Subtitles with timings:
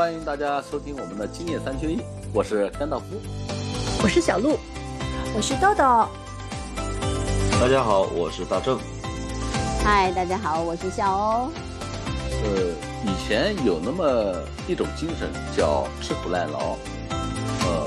[0.00, 1.98] 欢迎大家收听我们的《今夜三缺一》，
[2.32, 3.20] 我是甘道夫，
[4.02, 4.58] 我是小鹿，
[5.36, 6.08] 我是豆豆。
[7.60, 8.80] 大家好，我是大正。
[9.84, 11.52] 嗨，大家好，我是小欧。
[12.30, 12.74] 呃，
[13.04, 16.78] 以前有那么一种精神叫吃苦耐劳，
[17.66, 17.86] 呃，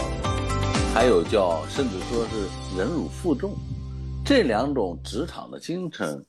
[0.94, 3.56] 还有叫甚至说是忍辱负重，
[4.24, 6.24] 这两种职场的精神，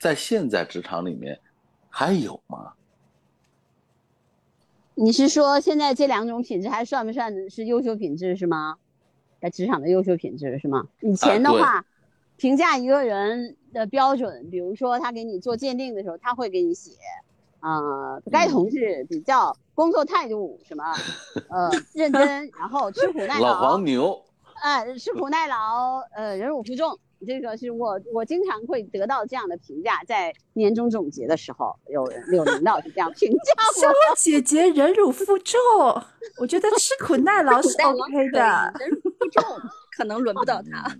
[0.00, 1.38] 在现在职场里面
[1.90, 2.72] 还有吗？
[4.98, 8.76] 你是说现在这两种品质还算不算是优秀品质是吗？
[9.38, 10.88] 在职场的优秀品质是吗？
[11.00, 11.84] 以前的话，
[12.36, 16.92] 评价一个人的标准，比如说他给你做鉴定的时候，他会给你写，
[17.60, 20.82] 啊，该同志比较工作态度什么，
[21.50, 23.48] 呃，认真，然后吃苦耐劳。
[23.48, 24.24] 老黄牛。
[24.62, 26.98] 哎，吃苦耐劳，呃，忍辱负重。
[27.24, 33.38] 这个是我我经常会得到这样的评价，在年终总结的时候，有有领导是这样评价
[33.76, 33.80] 我。
[33.80, 35.58] 小姐姐忍辱负重，
[36.38, 39.42] 我觉得吃苦耐劳是 OK 的，忍辱负重
[39.96, 40.96] 可能轮不到他。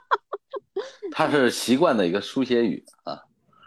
[1.10, 3.22] 他是习惯的一个书写语啊，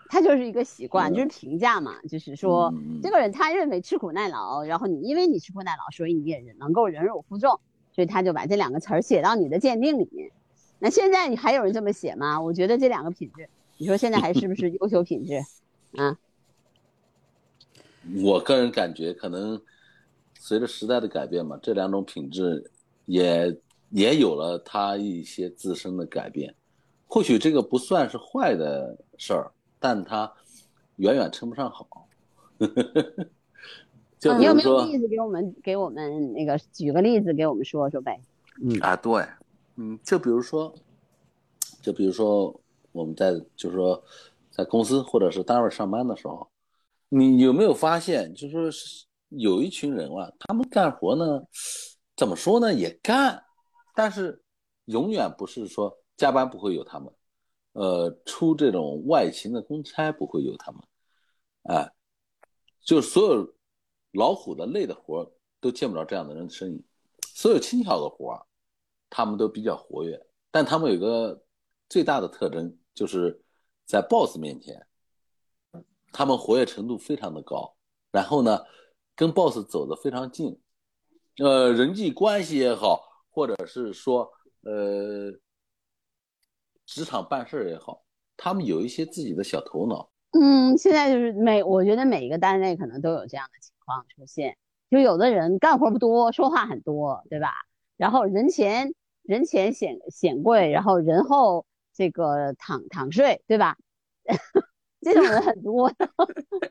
[0.08, 7.60] 他就是一个习惯，就是评价嘛，就是说这个人他认为吃苦耐劳，然后你因为你吃苦耐劳，所以你也能够忍辱负重，
[7.92, 10.32] 所以他就把这两个词儿写到你的鉴定里面。
[10.80, 12.40] 那现在你还有人这么写吗？
[12.40, 15.36] 我觉得这两个品质，你说现在还是不是优秀品质？
[15.98, 16.18] 啊？
[18.24, 19.62] 我个人感觉，可能
[20.40, 22.72] 随着时代的改变嘛，这两种品质
[23.06, 23.56] 也
[23.90, 26.56] 也有了它一些自身的改变。
[27.08, 30.32] 或许这个不算是坏的事儿，但它
[30.96, 31.88] 远远称不上好。
[34.20, 35.56] 就你有没有例子给我们？
[35.64, 38.20] 给我们那个举个例子给我们说说呗？
[38.62, 39.26] 嗯啊，对。
[39.82, 40.76] 嗯，就比如说，
[41.82, 42.54] 就比如说
[42.92, 44.04] 我们在就是说，
[44.52, 46.46] 在公司或者是单位上班的时候，
[47.08, 51.42] 你有没有发现，就是说有一群人啊，他们干活呢，
[52.18, 53.42] 怎么说呢，也干，
[53.96, 54.44] 但是
[54.88, 57.14] 永远不是说加班不会有他们，
[57.72, 60.82] 呃，出这种外勤的公差不会有他们，
[61.64, 61.90] 哎，
[62.82, 63.56] 就所有
[64.12, 65.32] 老虎的累的活
[65.62, 66.84] 都见不着这样的人的身影，
[67.34, 68.46] 所有轻巧的活。
[69.10, 71.44] 他们都比较活跃，但他们有个
[71.90, 73.42] 最大的特征，就是
[73.86, 74.86] 在 boss 面前，
[76.12, 77.76] 他们活跃程度非常的高。
[78.12, 78.64] 然后呢，
[79.16, 80.60] 跟 boss 走得非常近，
[81.38, 84.32] 呃，人际关系也好，或者是说
[84.62, 85.32] 呃，
[86.86, 88.04] 职场办事也好，
[88.38, 90.12] 他们有一些自己的小头脑。
[90.32, 94.56] 嗯，现在就是每我觉得每一个单位可能都有这样的情况出现，
[94.92, 97.54] 就有的人干活不多，说话很多，对吧？
[97.98, 98.94] 然后人前。
[99.30, 101.64] 人前显显贵，然后人后
[101.94, 103.78] 这个躺躺睡，对吧？
[105.02, 105.94] 这种人很多，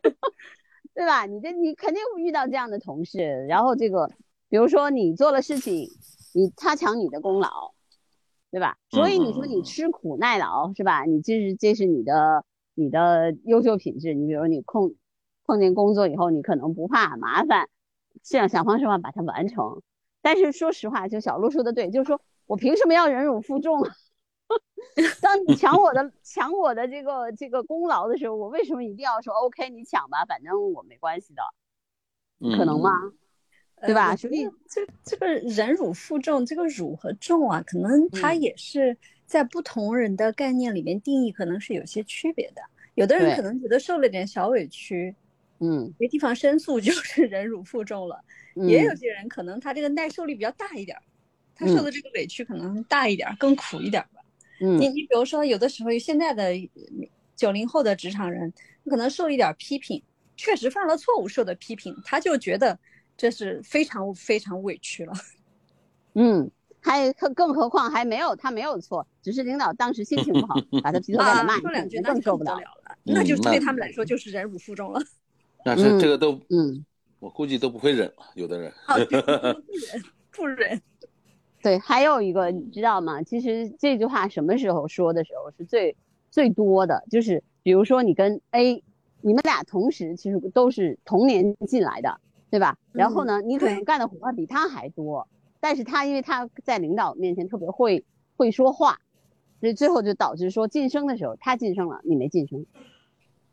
[0.92, 1.24] 对吧？
[1.26, 3.46] 你这你肯定会遇到这样的同事。
[3.46, 4.10] 然后这个，
[4.48, 5.88] 比如说你做了事情，
[6.34, 7.48] 你他抢你的功劳，
[8.50, 8.76] 对吧？
[8.90, 11.04] 所以你说你吃苦耐劳是吧？
[11.04, 14.14] 你这是这是你的你的优秀品质。
[14.14, 14.96] 你比如你碰
[15.46, 17.68] 碰见工作以后，你可能不怕麻烦，
[18.24, 19.80] 想想方设法把它完成。
[20.22, 22.20] 但是说实话，就小鹿说的对，就是说。
[22.48, 23.80] 我凭什么要忍辱负重？
[25.20, 29.68] 当你抢我的 抢我的这个这个功劳的时候，我为什么一定要说 OK？
[29.68, 31.42] 你抢吧，反正我没关系的，
[32.56, 32.90] 可能吗？
[33.82, 34.16] 对吧？
[34.16, 42.62] 所以这这个忍辱负重，这个辱和重啊，可能它也是在不同人的概念里面定义，可能是有些区别的。
[42.94, 45.14] 有的人可能觉得受了点小委屈，
[45.60, 48.24] 嗯，没地方申诉 就是忍辱负重了。
[48.54, 50.98] 也有些人可能他这个耐受力比较大一点。
[51.58, 54.22] 他受的这个委屈可能大一点，更苦一点吧。
[54.60, 56.52] 嗯，你你比如说，有的时候现在的
[57.34, 58.52] 九零后的职场人，
[58.88, 60.00] 可能受一点批评，
[60.36, 62.78] 确实犯了错误受的批评，他就觉得
[63.16, 65.12] 这是非常非常委屈了。
[66.14, 66.48] 嗯，
[66.80, 72.96] 还更更何况还没有他没有错，只是领导当时心情不好， 把他劈头盖脸骂说两句，更受不了了。
[73.04, 75.00] 那就对他们来说就是忍辱负重了。
[75.64, 76.84] 但是这个都嗯，
[77.18, 80.80] 我估计都不会忍了，有的人不忍不忍。
[81.60, 83.22] 对，还有一个你知道吗？
[83.22, 85.96] 其实这句话什么时候说的时候是最
[86.30, 88.82] 最多的，就是比如说你跟 A，
[89.20, 92.78] 你们俩同时其实都是同年进来的，对吧？
[92.92, 95.26] 然后呢，你可能干的活比他还多，
[95.58, 98.04] 但是他因为他在领导面前特别会
[98.36, 99.00] 会说话，
[99.58, 102.64] 所以最后就导致说晋升的时候他晋升了，你没晋升，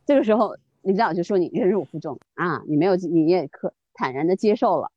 [0.05, 4.91] 这个时候领导就说你忍辱负重啊，你没有你也可坦然的接受了，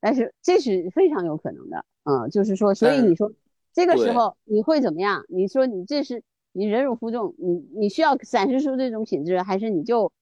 [0.00, 1.84] 但是这是非常有可能的。
[2.04, 3.32] 嗯，就是说，所以你说
[3.72, 5.24] 这个时候你会怎么样？
[5.28, 6.22] 你说你这是
[6.52, 10.12] 你忍辱负重，你你需要展示出这种品质，还是你就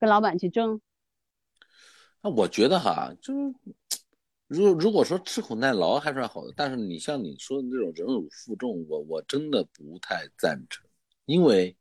[0.00, 0.80] 跟老板去争？
[2.22, 3.54] 那我觉得哈，就是
[4.46, 10.84] 如如果说吃苦耐劳还算好的，但是你像你说的那种忍辱负重，我我真的不太赞成，
[11.24, 11.76] 因为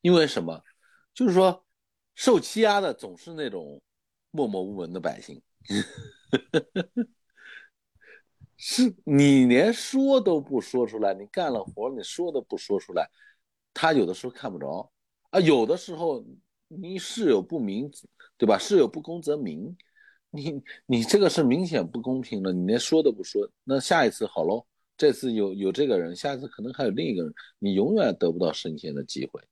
[0.00, 0.62] 因为什么？
[1.14, 1.64] 就是说
[2.16, 3.80] 受欺压的总是那种
[4.32, 5.40] 默默无闻的百姓，
[8.66, 13.10] 是 你连说都不说出来，你干了活你说都不说出来，
[13.74, 14.90] 他有的时候看不着。
[15.28, 16.24] 啊，有的时候
[16.68, 17.90] 你事有不明，
[18.38, 18.56] 对吧？
[18.56, 19.76] 事有不公则明，
[20.30, 24.64] 你你这个是明显不公平的，你连说都不说，那下一次好喽，
[24.96, 29.42] 这次有有这个人，下次可能还有另一个人，你永远得不到升迁的机会，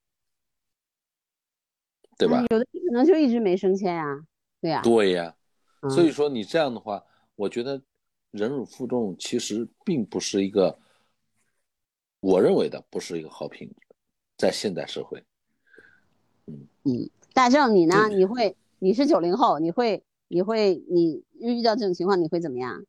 [2.17, 2.47] 对吧？
[2.49, 4.25] 有的可能就一直没升迁呀，
[4.59, 5.37] 对呀，对呀，
[5.83, 7.05] 嗯所以说你这样的话，
[7.37, 7.83] 我觉得
[8.33, 10.79] 忍辱负重其实并不是一个，
[12.19, 13.77] 我认为的不是一个好品质，
[14.37, 15.23] 在现代社会。
[16.47, 18.09] 嗯大正你呢？
[18.09, 22.85] 你会你是九零后，你会你会你遇到这种情况你会怎么样？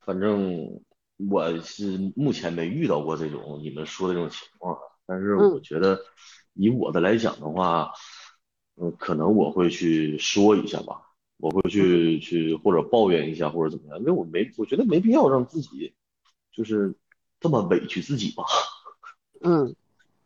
[0.00, 0.82] 反正
[1.30, 6.00] 我是目前没遇到过这种你们说的这种情况，但是嗯我觉得
[6.54, 7.92] 以我的来讲的话，
[8.76, 11.11] 嗯，可能我会去说一下吧，
[11.42, 15.92] 我会去去或者抱怨一下或者怎么样，因为我没我觉得没必要让自己
[16.52, 16.94] 就是
[17.40, 18.44] 这么委屈自己吧。
[19.40, 19.74] 嗯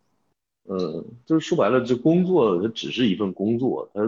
[0.69, 4.03] 呃，就是说白了，这工作它只是一份工作，它，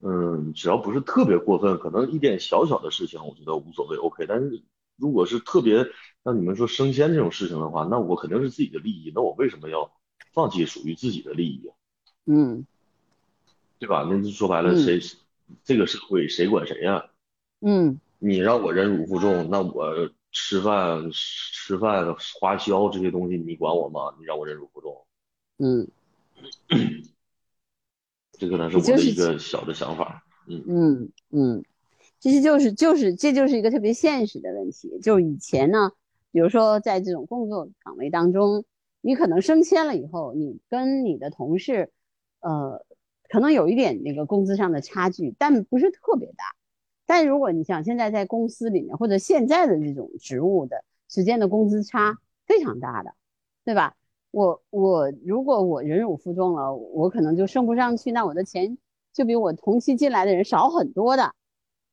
[0.00, 4.26] 嗯，只要不是特别过分，可能一点小小的事情，我觉得无所谓，OK。
[4.26, 4.64] 但是
[4.96, 5.86] 如果是特别
[6.24, 9.92] 像你们说升迁这种事情的话，那我肯定是自己的利益，那我为什么要
[10.32, 11.74] 放弃属于自己的利益啊？
[12.26, 12.66] 嗯
[13.78, 14.04] 对吧？
[14.10, 14.98] 那就说白了，嗯谁
[15.64, 17.10] 这个社会谁管谁呀？
[17.60, 24.14] 嗯你让我忍辱负重，那我吃饭吃饭花销这些东西你管我吗？
[24.18, 25.06] 你让我忍辱负重。
[25.58, 25.88] 嗯
[28.32, 30.22] 这可能是我的一个小的想法。
[30.48, 31.64] 嗯嗯嗯，
[32.20, 34.98] 其实就是就是这就是一个特别现实的问题。
[35.02, 35.90] 就是以前呢，
[36.30, 38.64] 比如说在这种工作岗位当中，
[39.00, 41.90] 你可能升迁了以后，你跟你的同事，
[42.40, 42.84] 呃，
[43.28, 46.44] 可能有一点那个工资上的差距，但不是特别大。
[47.06, 53.14] 但如果你想现在在公司里面或者现在的这种职务的之间的工资差非常大的，
[53.64, 53.94] 对吧？
[54.32, 58.76] 我我如果我忍辱负重了，我可能就升不上去，那我的钱
[59.12, 61.32] 就比我同期进来的人少很多的。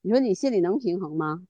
[0.01, 1.47] 你说你心里能平衡吗？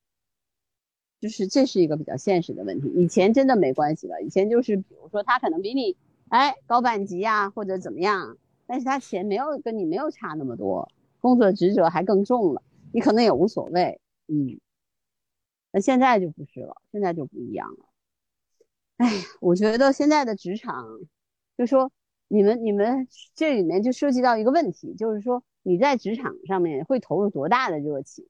[1.19, 2.89] 就是这是一个比较现实的问题。
[2.89, 5.95] 以前真的没关系了，以前就是比如说他可能比你
[6.27, 12.61] 哎高半级呀、或者怎么样，但是他钱没有跟你没有差那么多，工作职责还更重了，
[12.91, 13.99] 你可能也无所谓。
[14.27, 14.59] 嗯，
[15.71, 17.85] 那现在就不是了，现在就不一样了。
[18.97, 19.09] 哎，
[19.41, 20.85] 我觉得现在的职场，
[21.57, 21.91] 就说
[22.27, 28.25] 你们你们这里面就涉及到一个问题，就是说你在职场上面会投入多大的热情，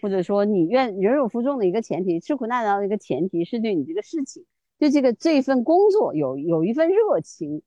[0.00, 4.44] 或者说你愿忍辱负重的一个前提，吃苦耐劳的一个前提是对你这个事情，
[4.78, 7.62] 对这个这份工作有有一份热情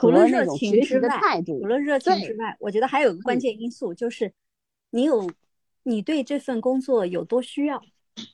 [0.00, 1.08] 除了热情之外
[1.44, 1.66] 除。
[1.66, 4.32] 了热情之外，我觉得还有个关嗯键因素，就是
[4.90, 5.30] 你有
[5.82, 7.82] 你对这份工作有多需要。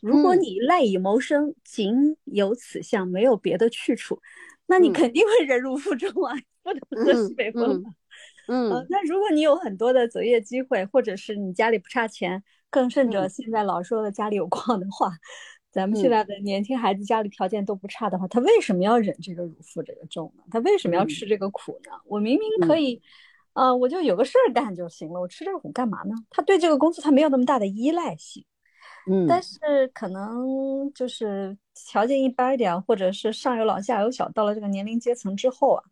[0.00, 4.20] 如果嗯你赖以谋生，仅有此项，没有别的去处，
[4.66, 6.34] 那你嗯肯定会忍辱负重啊，
[6.64, 7.90] 不能喝嗯西北风嘛。
[8.48, 15.12] 嗯呃，那如果你有很多的择业机会，或者是你家里不差钱，更甚者嗯现在老说的家里有矿的话，
[15.74, 20.44] 咱们现嗯在的年轻孩子家里条件都不差的话，他为什么要忍这个乳负这个重呢？
[20.52, 21.90] 他为什么要嗯吃这个苦呢？
[22.06, 23.02] 我明明可嗯以，
[23.54, 26.14] 呃，我就有个事儿干就行了，我吃这个苦干嘛呢？
[26.30, 28.44] 他对这个工作他没有那么大的依赖性。
[29.10, 35.82] 嗯但是可能就是条件一般一点，或者是上有老下有小，到了这个年龄阶层之后啊，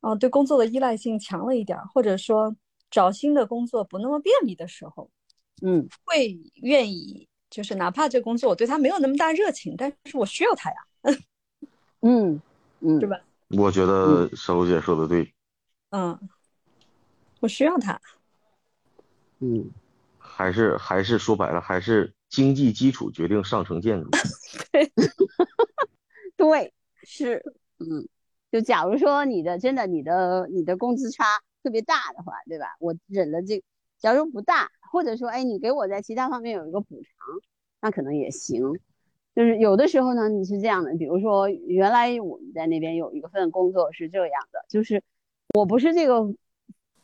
[0.00, 2.54] 啊、对工作的依赖性强了一点儿，或者说
[2.90, 5.10] 找新的工作不那么便利的时候，
[5.62, 10.76] 嗯会愿意就是哪怕这工作我对他没有那么大热情，但是我需要他呀，
[12.02, 12.40] 嗯
[12.80, 13.20] 嗯，对吧？
[13.48, 15.32] 我觉得小璐姐说的对，
[15.90, 16.18] 嗯，
[17.40, 18.00] 我需要他。
[19.38, 19.70] 嗯
[20.18, 24.10] 还是还是说白了，还是经济基础决定上层建筑。
[24.72, 24.92] 对
[26.36, 26.74] 对，
[27.04, 27.42] 是，
[27.78, 28.06] 嗯，
[28.50, 31.24] 就假如说你的真的你的你的工资差
[31.62, 32.76] 特别大的话，对吧？
[32.80, 33.62] 我忍了这，
[33.98, 37.10] 假如不大，或者说，哎，你给我在其他方面有一个补偿，
[37.80, 38.62] 那可能也行。
[39.34, 45.02] 就是有的时候呢，你是这样的，比如说原来我们在那边有一个份工作是这样的，就是
[45.54, 46.34] 我不是这个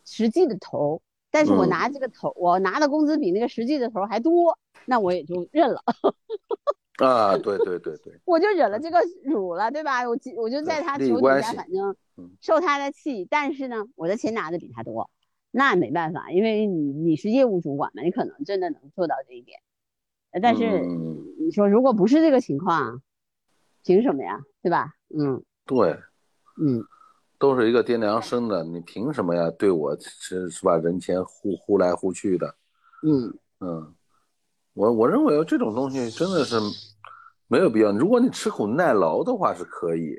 [0.04, 5.82] 实际的头儿，但是我嗯拿这个头，我拿的工资比那个实际的头儿还多，那我也就认了。
[7.04, 10.08] 啊，对对对对，我就忍了这个辱了，对吧？
[10.08, 15.10] 我我就在他利益手底下，反正嗯受他的气，但是呢，我的钱拿的比他多，
[15.52, 19.60] 那没办法，因为你你是业务主管嘛，你可能真的能做到这一点。
[20.32, 23.02] 呃但是嗯你说如果不是这个情况，
[23.84, 24.40] 凭什么呀？
[24.62, 24.94] 对吧？
[25.14, 25.90] 嗯对，
[26.58, 26.82] 嗯
[27.38, 29.50] 都是一个爹娘生的，你凭什么呀？
[29.58, 30.76] 对我是是吧？
[30.78, 32.54] 人前呼呼来呼去的，
[33.02, 33.94] 嗯嗯，
[34.72, 36.56] 我我认为这种东西真的是
[37.46, 37.92] 没有必要。
[37.92, 40.16] 如果你吃苦耐劳的话是可以，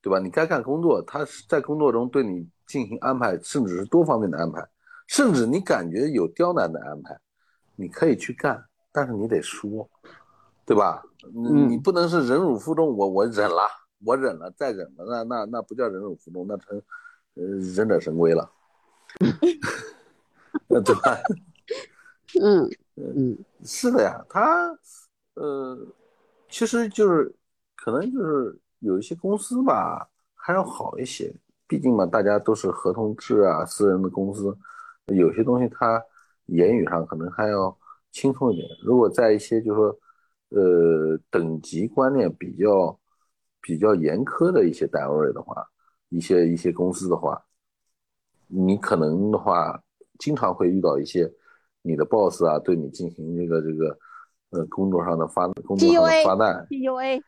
[0.00, 0.18] 对吧？
[0.18, 4.64] 你该干工作，他是在工作中对你进行安排，甚至是多方面的安排，
[5.08, 7.18] 甚至你感觉有刁难的安排，
[7.74, 9.90] 你可以去干，但是你得说，
[10.64, 11.02] 对吧？
[11.34, 13.68] 你嗯你不能是忍辱负重，我我忍了，
[14.04, 16.80] 我忍了，再忍了，那那那不叫忍辱负重，那成
[17.34, 17.42] 呃
[17.74, 18.48] 忍者神龟了，
[20.68, 21.18] 呃对吧？
[22.40, 24.78] 嗯嗯是的呀，他
[25.34, 25.76] 呃，
[26.48, 27.34] 其实就是
[27.74, 31.34] 可能就是有一些公司吧，还要好一些，
[31.70, 34.58] 毕竟嘛，大家都是合同制啊，私人的公司，
[35.06, 36.04] 有些东西它
[36.46, 37.78] 言语上可能还要
[38.10, 38.68] 轻松一点。
[38.82, 39.98] 如果在一些就是说
[40.48, 42.98] 呃等级观念比较
[43.60, 45.64] 比较严苛的一些单位的话，
[46.08, 47.40] 一些一些公司的话，
[48.48, 49.80] 你可能的话，
[50.18, 51.32] 经常会遇到一些
[51.82, 53.96] 你的 boss 啊，对你进行这个这个
[54.50, 57.22] 呃工作上的发工作上的发难，，PUA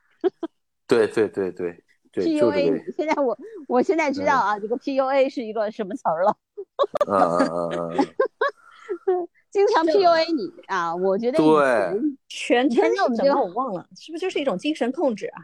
[0.89, 1.81] 对对对对
[2.13, 3.39] 对，就这个现在我
[3.73, 6.37] 我现在知道啊，这个 PUA 是一个什么词儿了。
[7.09, 7.97] 嗯嗯嗯
[9.07, 15.41] 嗯， 经常 PUA 你啊，我觉得以对前全称我们是什么这个我忘了，是不是就是一种精神控制啊？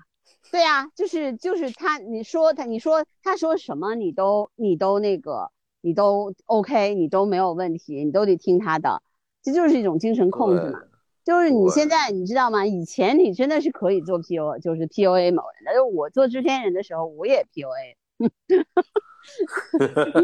[0.53, 9.03] 对啊，就是就是他，你说他，你说他说什么，你都你都那个，你都 OK，你都没有问题，你都得听他的，
[9.43, 10.81] 这就是一种精神控制嘛。
[11.25, 12.67] 就是你现在你知道吗？
[12.67, 15.73] 以前你真的是可以做 PUA，就是 PUA 某人的。
[15.73, 18.27] 就我做制片人的时候，我也 PUA，你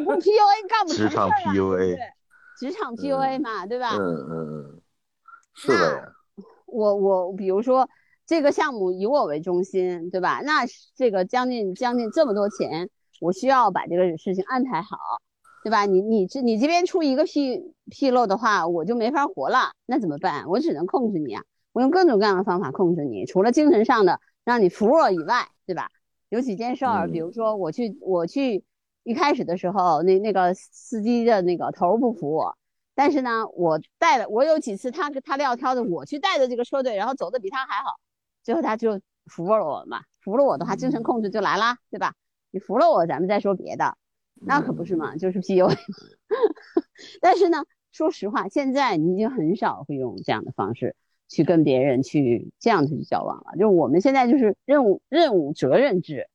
[0.04, 1.98] 不 PUA 干不成职场事儿啊，对？
[2.58, 3.96] 职场 PUA 嘛，对吧？
[3.96, 4.80] 嗯嗯嗯，
[5.54, 6.08] 是的呀，
[6.66, 7.88] 我我比如说
[8.26, 10.40] 这个项目以我为中心，对吧？
[10.44, 12.88] 那是这个将近将近这么多钱，
[13.20, 14.96] 我需要把这个事情安排好，
[15.62, 15.84] 对吧？
[15.86, 20.46] 你你这你这边出一个纰纰漏的话，我就没法活了，那怎么办？
[20.48, 25.90] 我只能控制你啊，我用各种各样的方法控制你，除了精神上的让你服我以外，对吧？
[26.34, 28.64] 有几件事儿，嗯比如说我去我去
[29.04, 32.58] 一开始的时候，那那个司机的那个头儿不服我，
[32.92, 38.00] 但是呢，我带了，我有几次他他撂挑子，我去带的这个车队，然后走的比他还好，
[38.42, 42.14] 最后他就服了我嘛，服了我的话，精神控制就来啦，对吧？
[42.50, 43.96] 你服了我，咱们再说别的，
[44.44, 45.76] 那可不是嘛，就是 PUA。
[47.22, 50.96] 但是呢，说实话，现在你已经很少会用这样的方式
[51.34, 53.52] 去跟别人去这样去交往了。
[53.54, 56.28] 就是我们现在就是任务任务责任制，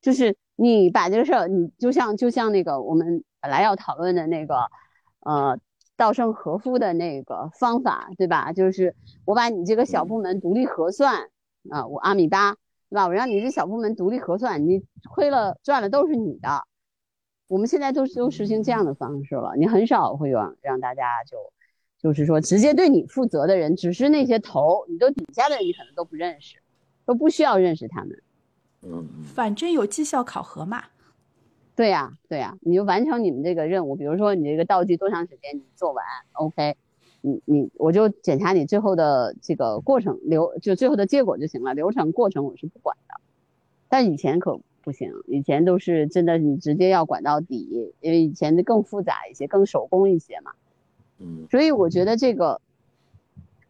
[0.00, 4.54] 就是你把这个事儿，你就像就像那个我们本来要讨论的那个，
[5.20, 5.58] 呃，
[5.96, 8.52] 稻盛和夫的那个方法，对吧？
[8.52, 8.94] 就是
[9.24, 11.28] 我把你这个小部门独立核算
[11.70, 12.54] 啊、我阿米巴，
[12.88, 13.06] 对吧？
[13.06, 16.64] 我让你这小部门独立核算，你亏了赚了都是你的。
[17.46, 21.36] 我们现在都都实行这样的方式了，你很少会让让大家就
[22.04, 26.58] 就是说直接对你负责的人，只是那些头儿，你都底下的人你可能都不认识，
[27.06, 28.22] 都不需要认识他们。
[28.82, 30.84] 嗯嗯反正有绩效考核嘛。
[31.74, 36.76] 对呀、对呀、你就完成你们这个任务，比如说你这个道具多长时间你做完，OK，
[37.22, 43.14] 你你我就检查你最后的这个过程流，就最后的结果就行了，流程过程我是不管的。
[43.88, 50.52] 但以前可不行，以前都是真的你直接要管到底，因为以前的更复杂一些，更手工一些嘛。
[51.50, 52.60] 所以我觉得这个，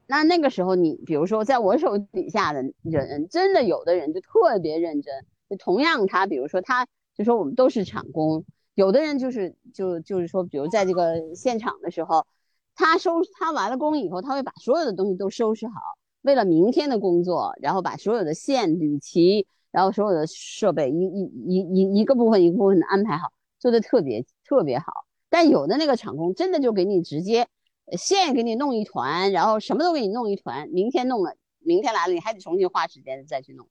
[0.06, 8.44] 那那个时候你比如说在我手底下的人，真的有的人就特别认真，就同样他比如说他就说我们都是厂工，
[8.74, 12.26] 有的人就是就就是说，比如在这个现场的时候，
[12.74, 15.74] 他收他完了工以后，他会把所有的东西都收拾好，
[16.22, 25.06] 为了明天的工作，然后把所有的线捋齐，然后所有的设备一一一一一个部分一个部分的安排好，做的特别特别好。
[25.34, 27.48] 但有的那个厂工真的就给你直接
[27.98, 33.66] 线给你弄一团，然后什么都给你弄一团，明天弄了，明天来了你还得重新花时间再去弄，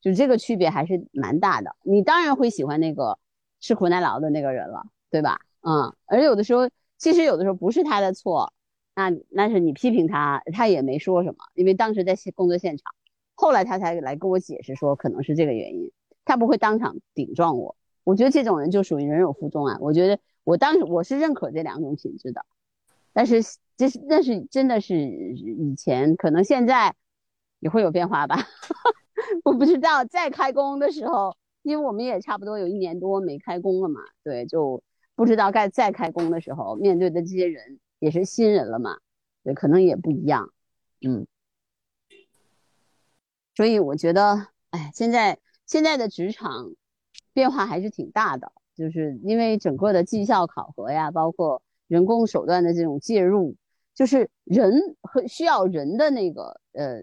[0.00, 1.74] 就这个区别还是蛮大的。
[1.82, 3.18] 你当然会喜欢那个
[3.58, 5.40] 吃苦耐劳的那个人了，对吧？
[5.62, 8.52] 嗯，而有的时候其实有的时候不是他的错，
[8.94, 12.92] 那那是你批评他，他也没说什么，因为当时在现工作现场，
[13.34, 15.90] 后来他才来跟我解释说可能是这个原因，
[16.24, 17.74] 他不会当场顶撞我。
[18.04, 19.76] 我觉得这种人就属于忍辱负重啊。
[19.80, 20.18] 我觉得
[20.48, 22.46] 我当时我是认可这两种品质的，
[23.12, 23.42] 但是
[23.76, 26.94] 这是那是真的是以前，可能现在
[27.58, 28.48] 也会有变化吧。
[29.44, 34.82] 我不知道在开工的时候，因为我们也差不多有一年多没开工了嘛，对，就
[35.14, 38.96] 不知道该再开工的时候，面对的这些人也是新人了嘛，
[39.44, 40.50] 对，可能也不一样，
[41.06, 41.26] 嗯。
[43.54, 46.72] 所以我觉得，哎，现在现在的职场
[47.34, 53.56] 变化还是挺大的，就是因为整个的绩效考核呀，包括人工手段的这种介入，
[53.92, 57.02] 就是人和需要人的那个呃，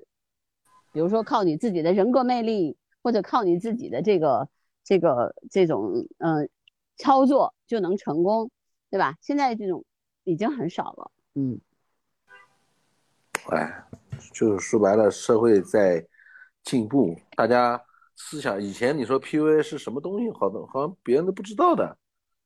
[0.94, 4.48] 比如说靠你自己的人格魅力，或者靠你自己的这个
[4.86, 6.50] 这个这种嗯
[6.96, 8.50] 操作就能成功，
[8.90, 9.18] 对吧？
[9.22, 9.84] 现在这种
[10.24, 11.60] 已经很少了，嗯。
[13.50, 13.84] 哎，
[14.34, 16.08] 就是说白了，社会在。
[16.66, 17.80] 进步，大家
[18.16, 21.98] 思想以前你说 PUA 是什么东西，好多好像别人都不知道的，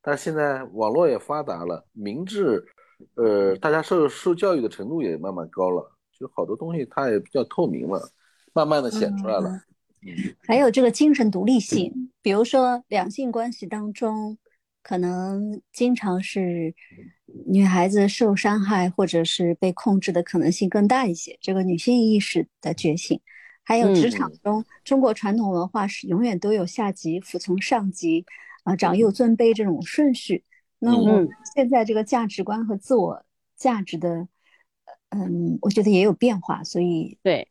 [0.01, 2.65] 但是现在网络也发达了，明智，
[3.15, 8.01] 呃，大家受受教育的程度也慢慢高了，就好多东西它也比较透明了，
[8.53, 9.49] 慢慢的显出来了。
[10.01, 14.37] 嗯，还有这个精神独立性，比如说两性关系当中，
[14.81, 16.73] 可能经常是
[17.45, 23.21] 女孩子受伤害或者是被控制的可能性更大一些，这个女性意识的觉醒。
[23.69, 28.25] 还有职场中，中国传统文化是永远都有下级服从上级，
[28.63, 30.43] 啊，长幼尊卑这种顺序。
[30.79, 33.23] 那我现在这个价值观和自我
[33.55, 34.27] 价值的，
[35.09, 36.63] 嗯，我觉得也有变化。
[36.63, 37.47] 所以，对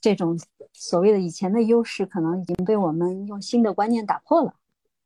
[0.00, 0.36] 这种
[0.72, 4.56] 所谓的以前的优势，可能已经被我们用新的观念打破了。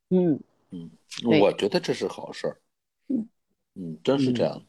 [0.09, 0.39] 嗯
[0.71, 0.89] 嗯，
[1.39, 2.59] 我觉得这是好事儿。
[3.09, 3.29] 嗯
[3.75, 4.59] 嗯，真是这样。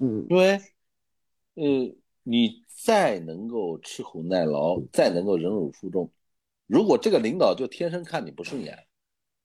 [0.00, 0.60] 嗯，因为，
[1.54, 2.62] 呃，你。
[2.84, 6.10] 再能够吃苦耐劳，再能够忍辱负重，
[6.66, 8.76] 如果这个领导就天生看你不顺眼，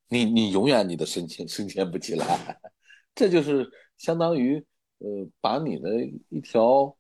[0.09, 2.59] 你你永远你的升迁升迁不起来，
[3.15, 4.57] 这就是相当于
[4.97, 5.89] 呃把你的
[6.27, 6.93] 一条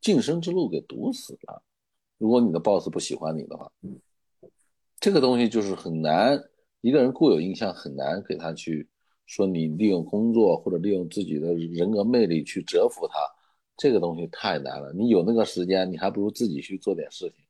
[0.00, 1.60] 晋升之路给堵死了。
[2.18, 3.68] 如果你的 boss 不喜欢你的话，
[5.00, 6.40] 这个东西就是很难，
[6.82, 8.88] 一个人固有印象很难给他去
[9.26, 13.14] 说你利用工作或者利用自己的人格魅力去折服他。
[13.80, 17.42] 这个东西太难了，你有那个时间，你还不如自己去做点事情，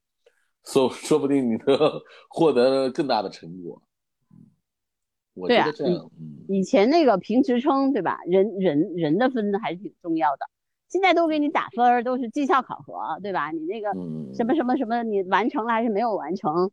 [0.63, 1.77] 说说不定你能
[2.31, 3.83] 获得更大的成果。
[5.35, 5.85] 我觉得这
[6.47, 8.21] 以前那个评职称，对吧？
[8.27, 10.47] 人人人的分还是挺重要的，
[10.89, 13.51] 现在都给你打分，都是绩效考核，对吧？
[13.51, 13.93] 你那个
[14.33, 16.71] 什么什么什么，你完成了还是没有完成，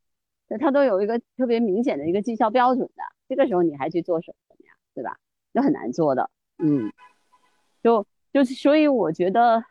[0.59, 3.03] 他都有一个特别明显的一个绩效标准的。
[3.27, 4.73] 这个时候你还去做什么呀？
[4.93, 5.17] 对吧？
[5.51, 6.29] 就很难做的，
[6.59, 6.91] 嗯，
[7.81, 8.05] 就。
[8.37, 9.63] 就是，所以我觉得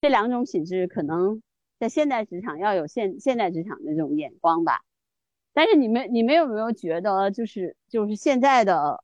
[0.00, 1.42] 这两种品质可能
[1.80, 4.82] 在现代职场要有现现代职场的这种眼光吧。
[5.52, 9.02] 但是你们你们有没有觉得，就是就是现在的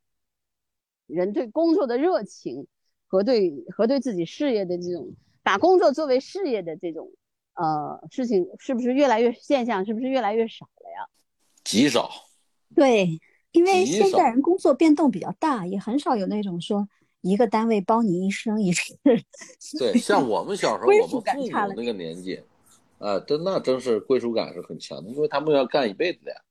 [1.08, 2.68] 人对工作的热情
[3.08, 7.10] 和对和对自己事业的这种把工作作为事业的这种
[7.54, 9.84] 呃事情，是不是越来越现象？
[9.84, 11.08] 是不是越来越少了呀？
[11.64, 12.08] 极少。
[12.76, 13.20] 对，
[13.50, 16.88] 因为现在人工作变动比较大，也很少有那种说。
[17.22, 18.94] 一个单位包你一生一世，
[19.78, 22.42] 对，像我们小时候，我们父母那个年纪，
[22.98, 26.42] 啊，真那真是归属感是很强的，因为他们要干一辈子的呀，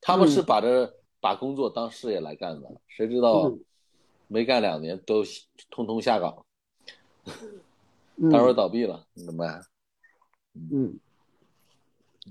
[0.00, 3.52] 他们是把这把工作当事业来干的，谁知道
[4.26, 5.22] 没干两年都
[5.70, 6.44] 通通下岗，
[8.30, 9.64] 单位倒闭了，怎么办？
[10.72, 10.98] 嗯，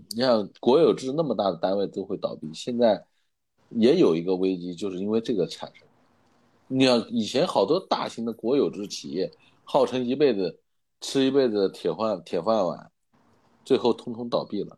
[0.10, 3.06] 你想国有制那么大的单位都会倒闭，现在
[3.70, 5.87] 也有一个危机，就是因为这个产生。
[6.70, 9.32] 你要以前好多大型的国有制企业，
[9.64, 10.60] 号称一辈子
[11.00, 12.92] 吃一辈子铁饭铁饭碗，
[13.64, 14.78] 最后通通倒闭了。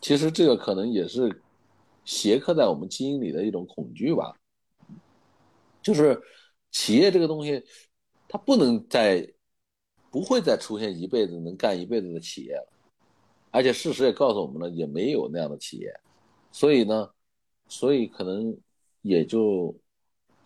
[0.00, 1.42] 其实这个可能也是
[2.04, 4.32] 斜刻在我们基因里的一种恐惧吧。
[5.82, 6.22] 就是
[6.70, 7.64] 企业这个东西，
[8.28, 9.28] 它不能再
[10.12, 12.68] 不会再出现一辈子能干一辈子的企业了，
[13.50, 15.92] 而且事实也告诉我们了，也没有那样的企业。
[16.52, 17.10] 所以呢，
[17.66, 18.56] 所以可能
[19.02, 19.74] 也就。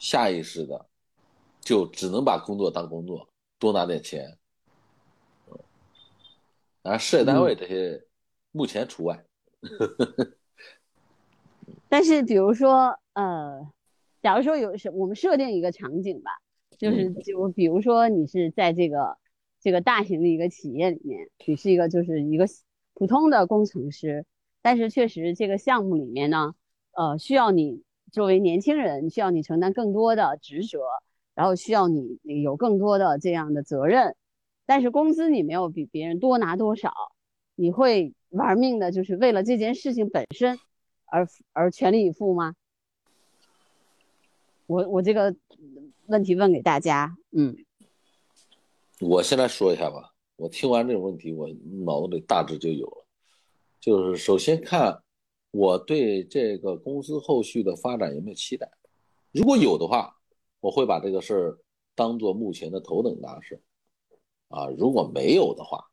[0.02, 0.84] 下意识的，
[1.60, 4.36] 就只能把工作当工作，多拿点钱。
[6.82, 8.04] 然后事业单位这些
[8.50, 9.24] 目前除外。
[11.88, 13.70] 但是，比如说，呃，
[14.20, 16.32] 假如说有什，我们设定一个场景吧，
[16.76, 19.16] 就是就比如说你是在这个
[19.60, 22.46] 这个大型的一个企业里面，你是一个就是一个
[22.94, 24.26] 普通的工程师，
[24.62, 26.56] 但是确实这个项目里面呢，
[26.90, 27.84] 呃，需要你。
[28.12, 30.80] 作为年轻人，需要你承担更多的职责，
[31.34, 34.14] 然后需要你有更多的这样的责任，
[34.66, 36.92] 但是工资你没有比别人多拿多少，
[37.54, 40.58] 你会玩命的，就是为了这件事情本身
[41.06, 42.54] 而而全力以赴吗？
[44.66, 45.34] 我我这个
[46.06, 47.56] 问题问给大家，嗯，
[49.00, 50.12] 我先来说一下吧。
[50.36, 51.48] 我听完这个问题，我
[51.86, 53.06] 脑子里大致就有了，
[53.80, 55.01] 就是首先看。
[55.52, 58.68] 我对这个公司后续的发展有没有期待？
[59.30, 60.16] 如果有的话，
[60.60, 61.58] 我会把这个事儿
[61.94, 63.62] 当做目前的头等大事
[64.48, 64.66] 啊。
[64.76, 65.84] 如果没有的话，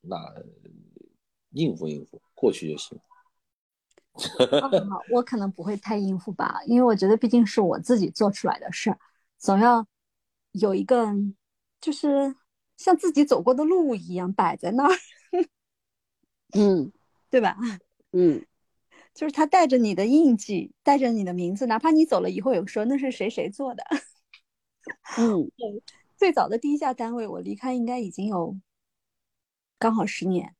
[0.00, 0.16] 那
[1.50, 2.98] 应付应付过去就行。
[4.60, 4.70] 啊
[5.10, 8.98] 我可能不会太应付吧，因为我觉得毕竟是我自己做出来的事儿，
[9.38, 9.86] 总要
[10.52, 11.12] 有一个
[11.80, 12.36] 就是
[12.76, 14.94] 像自己走过的路一样摆在那儿，
[16.52, 16.92] 嗯
[17.30, 17.56] 对吧？
[18.12, 18.44] 嗯
[19.14, 23.84] 就是他带着你的印记，带着你的名字，哪怕你走了以后有说那是谁谁做的。
[25.18, 25.50] 嗯
[26.16, 28.56] 最早的第一家单位，我离开应该已经有
[29.78, 30.54] 刚好十年，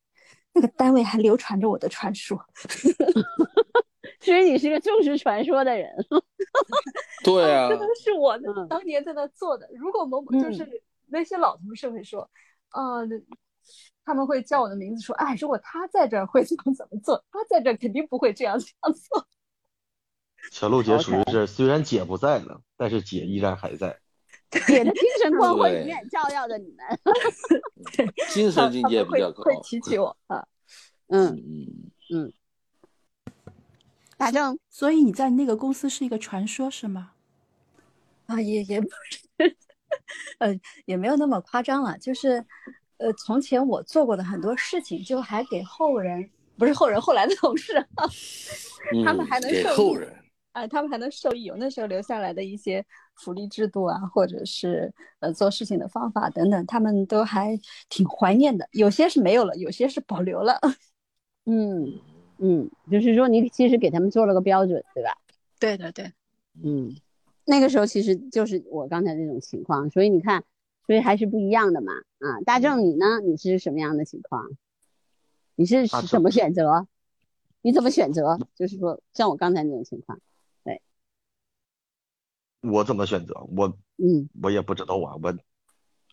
[0.53, 2.45] 那个单位还流传着我的传说。
[4.19, 5.91] 其实你是个重视传说的人。
[7.25, 8.37] 对啊这，都是我
[8.69, 9.69] 当年在那做的。
[9.75, 12.29] 如果某某嗯就是那些老同事会说，
[12.71, 13.17] 啊、那
[14.05, 19.27] 他们会叫我的名字说，哎，如果他在这儿会怎么怎么做，他在这儿肯定不会这样这样做。
[20.51, 23.99] 小璐姐属于是虽然姐不在了，但是姐依然还在。
[24.67, 26.85] 姐的精神光辉永远照耀着你们。
[28.35, 29.45] 精神境界比较高。
[29.45, 30.47] 会提起我啊。
[31.07, 31.41] 嗯，
[32.12, 32.33] 嗯，
[34.19, 37.12] 反正，所以你在那个公司是一个传说是吗？
[38.27, 39.57] 啊，也也不是，
[40.38, 41.97] 呃，也没有那么夸张了。
[41.99, 42.45] 就是，
[43.03, 47.85] 呃，从前我做过的很多事情，就还给后人，不是后人，后来的同事，
[49.05, 50.15] 他们还能受益后人。
[50.53, 51.45] 啊，他们还能受益。
[51.45, 52.85] 有那时候留下来的一些
[53.17, 58.69] 福利制度啊，或者是呃做事情的方法等等，他们都还挺怀念的。
[58.73, 60.61] 有些是没有了，有些是保留了。
[61.47, 61.99] 嗯
[62.38, 65.17] 嗯，就是说你其实给他们做了个标准，对吧？
[65.59, 66.12] 对对对，
[66.62, 66.95] 嗯，
[67.47, 70.45] 那个时候其实就是我刚才那种情况，所以你看，
[70.87, 71.92] 所以还是不一样的嘛。
[72.18, 73.21] 啊，大正你呢？
[73.21, 74.51] 你是什么样的情况？
[75.55, 76.87] 你是大正怎么选择？
[77.62, 78.38] 你怎么选择？
[78.57, 80.18] 就是说，像我刚才那种情况，
[80.64, 80.81] 对
[82.61, 83.35] 我怎么选择？
[83.57, 83.68] 我
[83.99, 85.33] 嗯我也不知道啊，我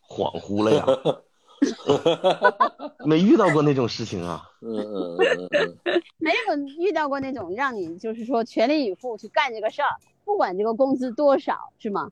[0.07, 0.85] 恍惚了呀，
[3.05, 4.43] 没遇到过那种事情啊。
[4.61, 5.49] 嗯嗯嗯嗯
[5.85, 9.89] 嗯， 没有遇到过那种让你就是说全力以赴去干这个事儿，
[10.25, 12.11] 不管这个工资多少，是吗？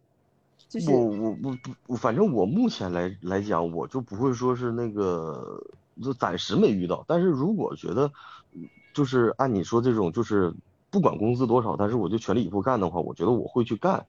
[0.69, 5.63] 就是我我我不，反正我目前来来讲，我就不会说是那个，
[6.03, 7.05] 就暂时没遇到。
[7.07, 8.11] 但是如果觉得，
[8.93, 10.53] 就是按你说这种，就是
[10.89, 14.05] 不管工资多少，但是我就全力以赴干的话，我觉得我会去干，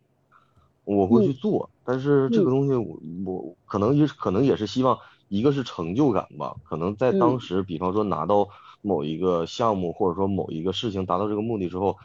[0.84, 1.70] 我会去做。
[1.84, 8.48] 但是这个东西我，我可能也可能也是希望，一个是成就感吧，可能在当时，比方说拿到
[8.82, 11.98] 某一个项目，或者说某一个事情达到这个目的之后，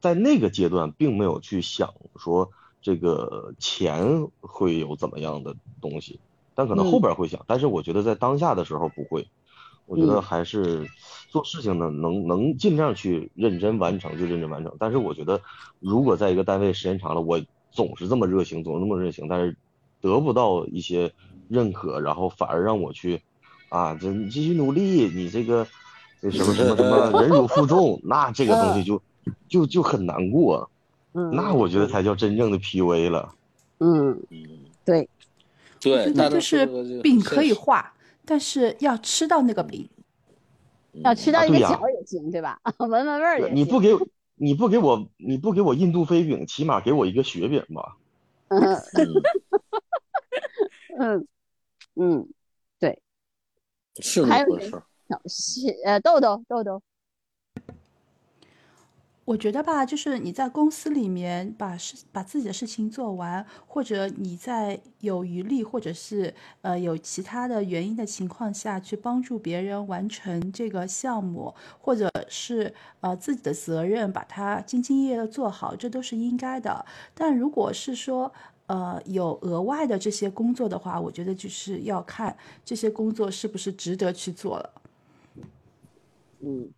[0.00, 2.50] 在那个阶段并没有去想说。
[2.82, 6.18] 这个钱会有怎么样的东西，
[6.54, 9.28] 但可能后边会想，但是我觉得在当下的时候不会，
[9.86, 10.88] 我觉得还是
[11.28, 14.74] 做事情呢，能能尽量去认真完成就认真完成。
[14.78, 15.40] 但是我觉得，
[15.78, 17.40] 如果在一个单位时间长了，我
[17.70, 19.56] 总是这么热情，总是那么热情，但是
[20.00, 21.12] 得不到一些
[21.48, 23.20] 认可，然后反而让我去
[23.68, 25.66] 啊，这你继续努力，你这个
[26.22, 29.02] 这什么什么什么忍辱负重，那这个东西就
[29.48, 30.70] 就就很难过。
[31.12, 33.34] 嗯，那我觉得才叫真正的 PUA 了。
[33.78, 34.20] 嗯，
[34.84, 35.08] 对，
[35.80, 36.66] 对，那就是
[37.02, 37.92] 饼可以画，
[38.24, 39.88] 但是要吃到那个饼。
[41.04, 42.60] 要吃到一个角也行，对吧？
[42.78, 43.54] 闻闻味儿也行。
[43.56, 43.96] 你不给
[44.34, 47.96] 你不给我你不给我印度飞饼，起码给我一个雪饼吧。
[48.48, 48.60] 嗯
[50.98, 51.26] 嗯
[51.94, 52.28] 嗯
[52.80, 52.96] 嗯，
[54.00, 54.82] 是还有人那么回事儿。
[55.08, 56.82] 小是呃豆豆豆豆，
[59.30, 76.84] 我觉得吧，就是你在公司里面把事把自己的事情做完，或者你在有余力，或者是呃有其他的原因的情况下去帮助别人完成这个项目，或者是呃自己的责任把它兢兢业业的做好，这都是应该的。
[77.14, 78.32] 但如果是说
[78.66, 84.70] 呃有额外的这些工作的话，我觉得就是要看这些工作是不是值得去做了。
[86.40, 86.68] 嗯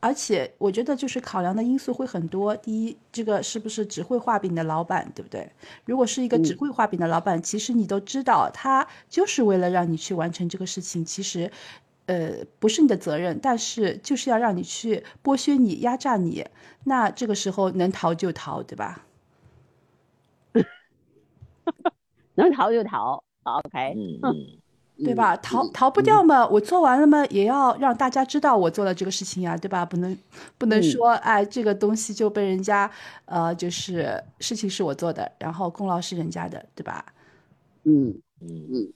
[0.00, 2.56] 而且我觉得就是考量的因素会很多。
[2.56, 5.50] 第一，这个是不是只会画饼的老板，对不对？
[5.84, 11.50] 如果是一个只会画饼的老板，其实你都知道，他就是为了让你去完成这个事情，其实，
[12.06, 16.46] 呃，不是你的责任，但是就是要让你去剥削你、压榨你。
[16.84, 19.04] 那这个时候能逃就逃，对吧？
[22.36, 24.46] 能逃就逃，OK，嗯嗯，
[24.98, 25.36] 对吧？
[25.36, 29.84] 逃逃不掉嘛，我做完了嘛，也要让大家知道我做了这个事情呀，对吧？
[29.84, 30.16] 不能
[30.58, 32.90] 不能说，哎，这个东西就被人家，
[33.26, 37.04] 呃，就是事情是我做的，然后功劳是人家的，对吧？
[37.84, 38.20] 嗯。
[38.40, 38.92] 嗯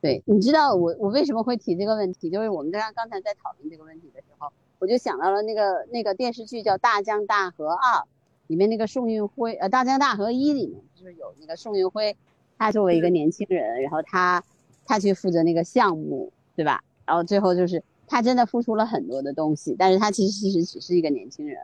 [0.00, 2.30] 对，你知道我我为什么会提这个问题？
[2.30, 7.98] 就是我们刚刚才在讨论这个问题的时候，我就想到了那个那个电视剧叫《大江大河二》，
[8.46, 12.16] 里面那个宋运辉，呃，《大江大河一》里面就是有那个宋运辉，
[12.58, 14.42] 他作为一个年轻人，然后他
[14.84, 16.82] 他去负责那个项目，对吧？
[17.06, 21.58] 然后最后就是他真的付出了很多的东西，但是他其实其实只是一个年轻人，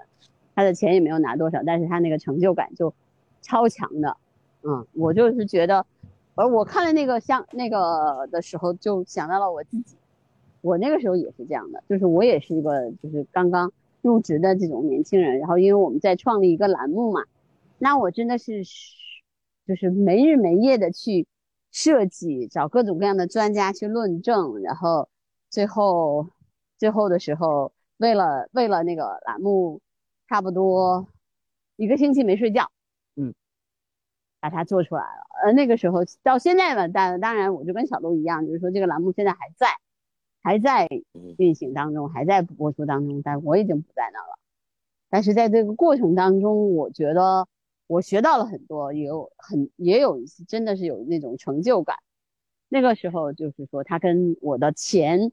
[0.55, 2.95] 他的钱也没有拿多少，但是他那个成就感就
[3.43, 4.17] 超强的，
[4.63, 5.85] 嗯，我就是觉得，
[6.35, 9.97] 而我看了那个像那个的时候，就想到了我自己，
[10.61, 17.25] 我那个时候也是这样的，就是我也是一个就是刚刚入职的这种年轻人，然后因为我们在创立一个栏目嘛，
[17.79, 18.63] 那我真的是
[19.67, 21.27] 就是没日没夜的去
[21.71, 25.09] 设计，找各种各样的专家去论证，然后
[25.51, 26.29] 最后
[26.79, 29.81] 最后的时候，为了为了那个栏目，
[30.29, 31.07] 差不多
[31.77, 32.71] 一个星期没睡觉，
[33.17, 33.35] 嗯，
[34.41, 35.27] 把它做出来了。
[35.45, 39.69] 呃，那个时候到现在吧，当当然我就跟小鹿一样，就是说这个栏目现在还在，
[40.43, 40.89] 还在
[41.39, 44.39] 运行当中，还在播出当中，但我已经不在那了。
[45.09, 47.47] 但是在这个过程当中，我觉得
[47.95, 51.97] 我学到了很多，也有很也有真的是有那种成就感。
[52.69, 55.31] 那个时候就是说，他跟我的钱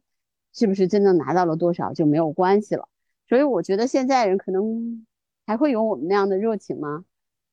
[0.53, 2.87] 是不是真的拿到了多少就没有关系了。
[3.27, 5.07] 所以我觉得现在人可能
[5.47, 7.03] 还会有我们那样的热情吗？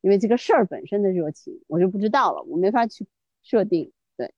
[0.03, 3.07] 因为这个事儿本身的热情，我就不知道了，我没法去
[3.43, 3.91] 设定。
[4.15, 4.31] 对，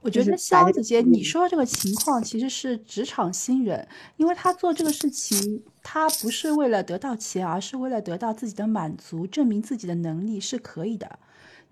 [0.00, 11.18] 我觉得肖子姐你说的这个情况其实是职场新人，因为他做这个事情，他不是为了得到钱，而是为了得到自己的满足，证明自己的能力是可以的，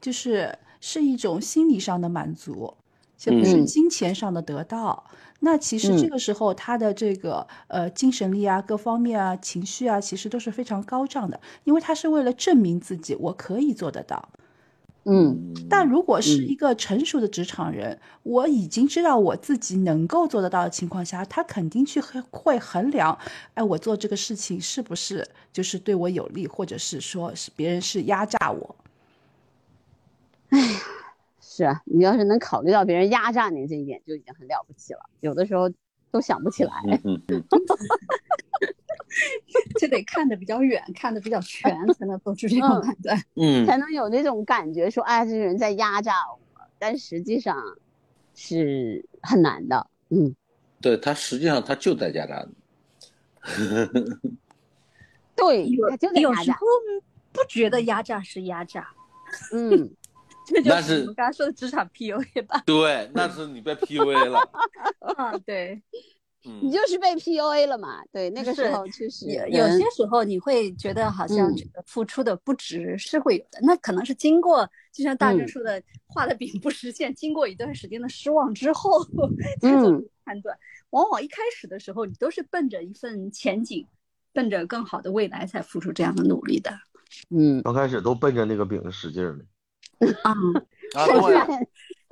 [0.00, 2.74] 就是是一种心理上的满足，
[3.16, 5.04] 就不是金钱上的得到。
[5.40, 14.28] 那其实这个时候他的这个呃精神力啊，各方面啊，情绪啊，其实都是非常高涨的，因为他是为了证明自己，我可以做得到。
[15.04, 23.18] 嗯，但如果是一个成熟的职场人，我已经知道我自己能够做得到的情况下，他肯定去会衡量，
[23.54, 28.76] 哎，我做这个事情是不是就是对我有利，或者是说是别人是压榨我。
[30.50, 30.80] 哎呀。
[31.54, 35.00] 是啊，你要是能考虑到别人压榨你这一点，就已经很了不起了。
[35.20, 35.70] 有的时候
[36.10, 36.72] 都想不起来，
[39.78, 43.22] 这得看得比较远，看得比较全， 才能做出这种判断。
[43.36, 46.38] 嗯，才能有那种感觉，说哎，这个人在压榨我，
[46.78, 47.56] 但实际上
[48.34, 49.86] 是很难的。
[50.10, 50.34] 嗯，
[50.80, 52.54] 对他实际上他就在压榨你。
[55.36, 56.20] 对，他就在压榨。
[56.20, 56.58] 有时候
[57.32, 58.88] 不觉得压榨是压榨。
[59.52, 59.90] 嗯。
[60.44, 62.60] 这就是我们刚刚说的职场 PUA 吧？
[62.66, 64.40] 对，那是你被 PUA 了。
[65.16, 65.80] 啊，对，
[66.60, 68.02] 你就是被 PUA 了嘛？
[68.10, 73.60] 对，那个时候确实有有些时候你会觉得好像这个付出的不值是会有的。
[73.62, 80.58] 那可能是经过，就像大正说的，画的饼不实现，经过一段时间的失望之后才做判断。
[80.90, 83.86] 往往一开始的时候，你都是奔着一份前景，
[84.32, 86.72] 奔着更好的未来才付出这样的努力的。
[87.30, 89.44] 嗯，刚开始都奔着那个饼使劲呢。
[90.22, 90.34] 啊，
[91.06, 91.32] 甚至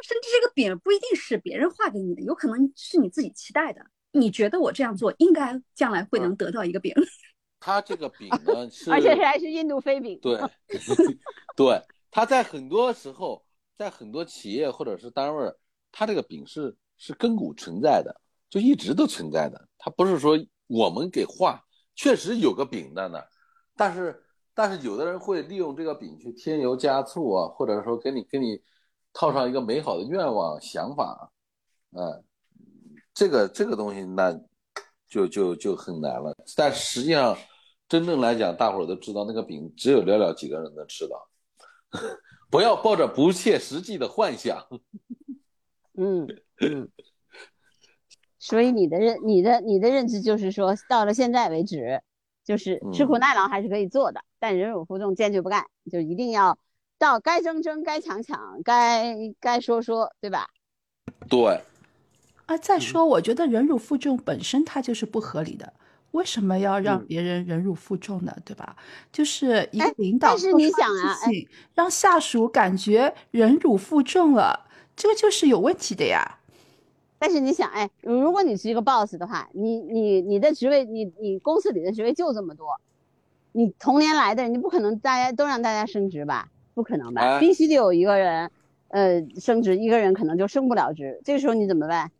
[0.02, 3.84] 甚至这个饼不一定是别人画给你的，有可能是你自己期待的。
[4.12, 6.94] 你觉得我这样做应该将来会能得到一个饼？
[7.60, 10.18] 它这个饼呢， 是而且还是印度飞饼。
[10.22, 10.40] 对，
[11.56, 13.44] 对，它在很多时候，
[13.76, 15.52] 在很多企业或者是单位，
[15.92, 19.68] 它这个饼是是根骨存在的，就一直都存在的。
[19.78, 21.62] 它不是说我们给画，
[21.94, 23.26] 确实有个饼在那，
[23.76, 24.24] 但是。
[24.52, 28.60] 但是有的人会利用这个饼去添油加醋啊，或者说给你给你
[29.12, 31.32] 套上一个美好的愿望想法，
[31.92, 32.22] 嗯，
[33.14, 34.32] 这个这个东西那
[35.08, 36.34] 就就就很难了。
[36.56, 37.36] 但实际上，
[37.88, 41.28] 真正来讲，大伙儿都知道那个饼只有寥寥几个人能吃到，
[42.50, 44.66] 不要抱着不切实际的幻想。
[45.98, 46.26] 嗯
[46.60, 46.88] 嗯。
[48.38, 52.00] 所以你的认你的你的认知就是说，到了现在为止。
[52.42, 56.58] 就是吃苦耐劳还是可以做的，但忍辱负重坚决不干，就一定要
[56.98, 60.48] 到该争争、该抢抢、该该说说，对吧？
[61.28, 61.60] 对。
[62.50, 65.72] 啊，再说，我觉得忍辱负重本身它就是不合理的，
[66.10, 68.36] 为什么要让别人忍辱负重呢？
[68.44, 68.74] 对吧？
[69.12, 71.14] 就是一个领导，但是你想啊，
[71.74, 76.38] 让下属感觉忍辱负重了，这个就是有问题的呀。
[77.20, 82.80] 但是你想，哎，如果你是一个 boss 的话，你你你的职位，你你公司里的职位就这么多，
[83.52, 86.48] 你同年来的，你不可能大家都让大家升职吧？
[86.74, 87.38] 不可能吧？
[87.38, 88.50] 必须得有一个人，
[88.88, 91.20] 呃，升职，一个人可能就升不了职。
[91.24, 92.10] 这个时候你怎么办？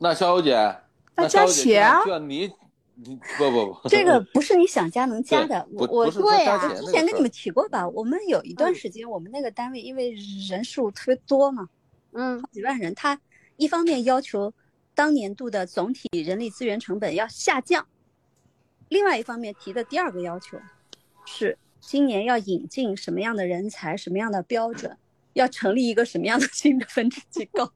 [0.00, 0.76] 那肖小姐，
[1.14, 2.04] 那加钱啊？
[2.04, 2.50] 就你，
[2.94, 5.64] 你不不不，这个 不是你想加能加的。
[5.72, 7.86] 我我对啊，之前跟你们提过吧？
[7.88, 10.12] 我们有一段时间，我们那个单位因为
[10.48, 11.68] 人数特别多嘛，
[12.12, 13.20] 嗯，好几万人，他。
[13.56, 14.50] 一方面要求
[14.94, 17.86] 当年度的总体人力资源成本要下降，
[18.88, 20.58] 另外一方面提的第二个要求
[21.26, 24.96] 是今年要引进什么样的人才，什么样的标准，
[25.34, 27.70] 要成立一个什么样的新的分支机构，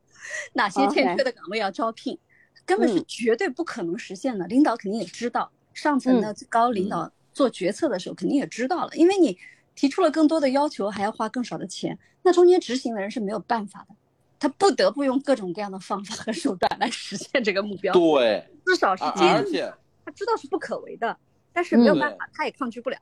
[0.52, 2.18] 哪些欠缺的岗位要招聘，
[2.64, 4.46] 根本是嗯绝对不可能实现的。
[4.46, 9.36] 领导肯定也知道，上层的最高领导做决策的时候肯定也知道了，因为你
[9.74, 13.94] 提出了更多的要求，还要花更少的钱，那中间执行的人是没有办法的，
[14.38, 17.92] 他不得不用各种各样的方法和手段来实现这个目标。
[17.92, 21.16] 对，至少是而接近而且他知道是不可为的，
[21.52, 22.96] 但是没有嗯办法，他也抗拒不了。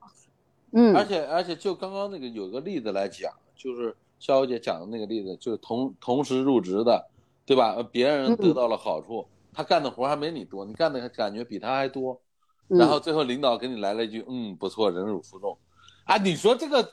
[0.74, 7.10] 嗯而且而且就刚刚那个有个例子来讲，就是肖小姐讲的那个例子，就是同同时入职的，
[7.44, 7.74] 对吧？
[7.76, 12.20] 呃别人得到了好处，他干的活还没你多，你干的感觉比他还多，
[12.68, 12.78] 嗯。
[12.78, 15.58] 然后最后领导给你来了一句，嗯，不错，忍辱负重，
[16.04, 16.92] 啊，你说这个，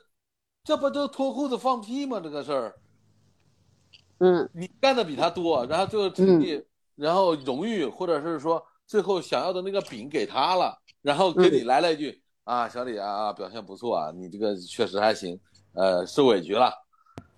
[0.63, 2.19] 这不就脱裤子放屁吗？
[2.19, 2.75] 这个事儿，
[4.19, 4.49] 嗯。
[4.53, 15.39] 你干的比他多，然后最后成绩，然后荣誉，或者是说最后想要的那个饼给他了，然后给你来了一句、啊，小李啊啊，表现不错啊，你这个确实还行，
[15.73, 16.73] 呃，受委屈了。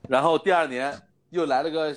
[0.08, 1.94] 然后第二年又来了个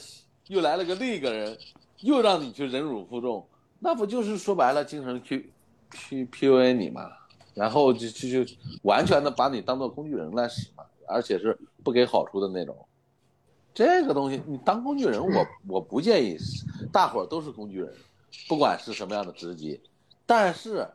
[0.49, 1.57] 又来了个另一个人，
[2.01, 3.47] 又让你去忍辱负重，
[3.79, 5.51] 那不就是说白了精神去
[5.91, 7.11] 去 PUA 你嘛？
[7.55, 8.53] 然后就就就
[8.83, 12.77] 完全的把你当做工具人来使嘛，而且是不给好处的那种。
[13.73, 16.37] 这个东西你当工具人，我我不建议，
[16.93, 17.93] 大伙儿都是工具人，
[18.49, 19.81] 不管是什么样的职级，
[20.27, 20.87] 但是，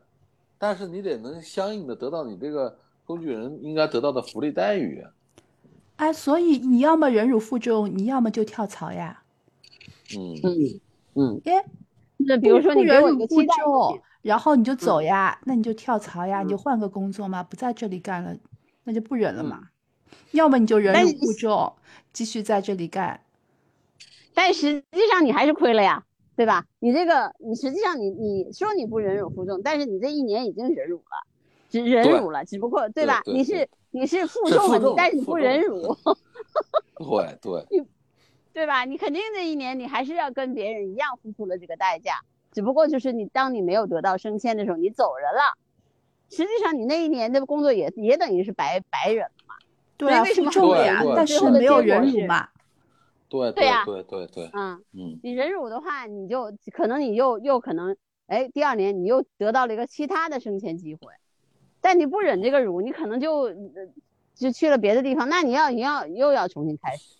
[0.57, 5.03] 但是你得能相应的得到你这个工具人应该得到的福利待遇。
[5.95, 9.18] 哎，所以你要么忍辱负重，你要么就跳槽呀。
[10.17, 10.81] 嗯，嗯。
[11.15, 11.65] 嗯，哎，
[12.17, 18.37] 那比如说你给我一忍辱负个期待值重，然后你就走呀，那你就跳槽呀，你就换个工作嘛，不在这里干了，
[18.83, 19.69] 那就不忍了嘛。
[20.31, 21.73] 要么你就忍辱负重，
[22.13, 23.21] 继续在这里干。
[24.33, 26.03] 但实际上你还是亏了呀，
[26.35, 26.65] 对吧？
[26.79, 31.27] 你这个，你实际上你你说你不忍辱负重，但是你这一年已经忍辱了，
[31.69, 33.21] 只忍辱了，只不过对吧？
[33.25, 35.81] 对对你是你是负重了，但是你不忍辱，
[37.41, 37.65] 对。
[37.69, 37.85] 对，
[38.59, 38.83] 对吧？
[38.83, 42.15] 你肯定这一年你还是要跟别人一样付出了这个代价，
[42.51, 45.57] 只不过就是你当你没有得到升迁的时候，你走人了，
[46.29, 49.55] 实际上你那一年的工作也也等于是白白忍了嘛。
[49.95, 52.49] 对啊，为什么负重了呀对，但是没有忍辱嘛。
[53.29, 57.95] 对对呀对对对，嗯，嗯，你忍辱的话，你就可能你又又可能，
[58.27, 61.13] 哎，第二年你又得到了一个其他的升迁机会，
[61.79, 63.55] 但你不忍这个辱，你可能就呃
[64.35, 67.18] 就去了别的地方，那你要你要又要重新开始。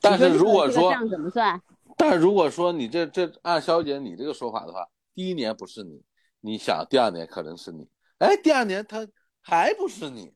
[0.00, 1.60] 但是如果说这怎么算？
[1.96, 6.02] 但如果说你这这按肖姐你这个说法的话，第一年不是你，
[6.40, 7.86] 你想第二年可能是你，
[8.18, 9.06] 哎，第二年他
[9.42, 10.32] 还不是你，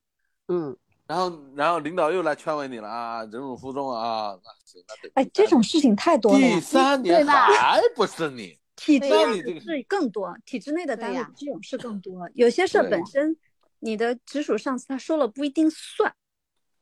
[0.49, 6.61] 嗯，然后然后领导又来劝慰你了啊，忍辱负重啊，那行，那得哎，这种事情太多了第。
[6.61, 12.29] 三年对吧还不是你， 体制内你这个的事更多，体制内的单位这种事更多。
[12.35, 13.35] 有些事儿本身
[13.79, 16.15] 你的直属上司他说了不一定算，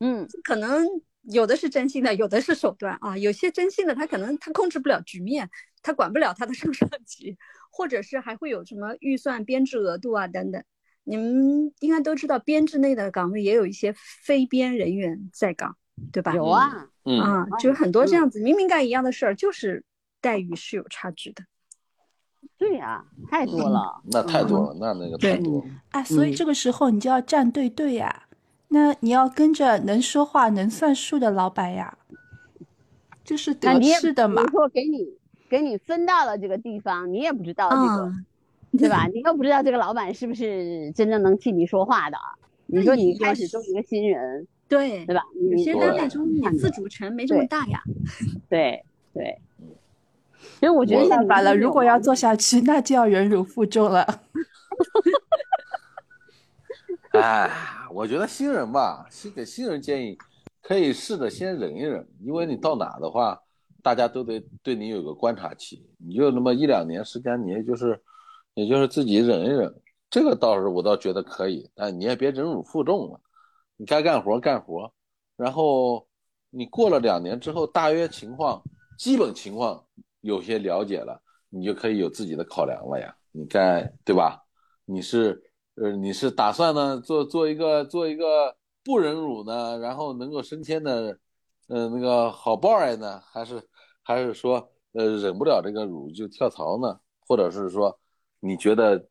[0.01, 0.85] 嗯，可能
[1.23, 3.17] 有的是真心的，有的是手段啊。
[3.17, 5.49] 有些真心的他可能他控制不了局面，
[5.83, 7.37] 他管不了他的上上级，
[7.71, 10.63] 或者是还会有什么预算编制额度啊等等。
[11.05, 15.77] 你们应该都知道，编制内的岗位也有一些非编人员在岗，
[16.13, 16.35] 对吧？
[16.35, 19.85] 有啊，嗯，啊，就是很多这样子，明明干一样的事儿，就是
[20.21, 21.45] 待遇是有差距的。
[22.57, 24.01] 对呀、太多了。
[24.05, 28.29] 那太多了，那那个太多了，哎，所以嗯这个时候你就要站队队呀。
[28.73, 31.99] 那你要跟着能说话、能算数的老板呀，
[33.23, 34.43] 就是得势的嘛。
[34.49, 35.07] 说给你
[35.49, 38.13] 给你分到了这个地方，你也不知道这个，啊，
[38.79, 39.07] 对吧？
[39.13, 42.17] 你又不知道这个老板是不是真正能替你说话的。
[42.67, 45.23] 你说你开始做一个新人，对对，吧？
[45.51, 47.83] 有些单位中你自主权没这么大呀。
[48.49, 48.83] 对
[49.13, 49.39] 对，
[50.59, 54.07] 所以我觉得我像办法了，如果要做下去，那就要忍辱负重了。
[57.21, 57.51] 哎，
[57.91, 60.17] 我觉得新人吧，新给新人建议，
[60.63, 63.39] 可以试着先忍一忍，因为你到哪的话，
[63.83, 68.01] 大家都得对你有个观察期，你就那么一两年时间，你也就是，
[68.55, 69.71] 也就是自己忍一忍，
[70.09, 73.21] 这个倒是我倒觉得可以，但你也别忍辱负重了，
[73.77, 74.91] 你该干活干活，
[75.37, 76.07] 然后
[76.49, 78.63] 你过了两年之后，大约情况、
[78.97, 79.85] 基本情况
[80.23, 81.21] 有些了解了，
[81.51, 84.43] 你就可以有自己的考量了呀，你该对吧？
[84.87, 85.43] 你是
[85.75, 88.55] 呃，你是打算呢做做一个做一个
[88.85, 91.19] 不忍辱呢，然后能够升迁的，
[91.69, 93.67] 呃，那个好 boy 呢，还是
[94.03, 97.01] 还是说呃忍不了这个辱就跳槽呢？
[97.27, 97.99] 或者是说
[98.39, 99.03] 你觉得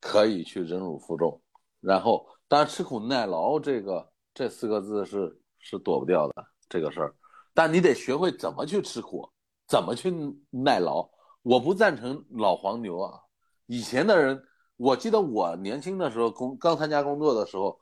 [0.00, 1.40] 可以去忍辱负重，
[1.80, 6.34] 然后当然吃苦耐劳这个这四个字是是躲不掉的
[6.68, 7.14] 这个事儿，
[7.54, 9.26] 但你得学会怎么去吃苦，
[9.66, 10.12] 怎么去
[10.50, 11.08] 耐劳。
[11.40, 13.18] 我不赞成老黄牛啊，
[13.64, 14.44] 以前的人。
[14.82, 17.78] 我记得我年轻的时候工刚参加工作的时候，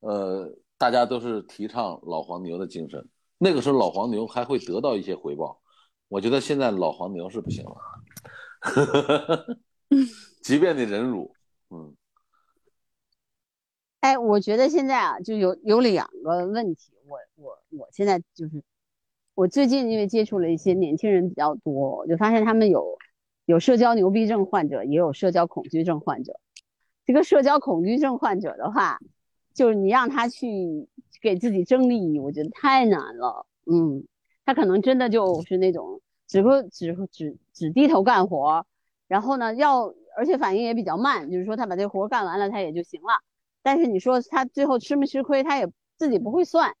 [0.00, 5.60] 呃，大家都是提倡老黄牛的精神，那个时候老黄牛还会得到一些回报。
[6.08, 7.76] 我觉得现在老黄牛是不行了，
[10.42, 11.32] 即便你忍辱，
[11.70, 11.94] 嗯，
[14.00, 18.60] 哎，我觉得现在啊，就有有两个问题，我我我现在就是，
[19.36, 22.98] 我最近因为接触了一些年轻人比较多，我就发现他们有
[23.50, 26.38] 有社交牛逼症患者，也有社交恐惧症患者。
[27.04, 28.98] 这个社交恐惧症患者的话，
[29.52, 30.88] 就是你让他去
[31.20, 34.04] 给自己争利益，我觉得太难了，嗯。
[34.46, 38.66] 他可能真的就是那种只会只只只低头干活，
[39.06, 43.22] 然后呢，要而且反应也比较慢，就是说他把这活干完了，他也就行了。
[43.62, 46.74] 但是你说他最后吃没吃亏，他也自己不会算。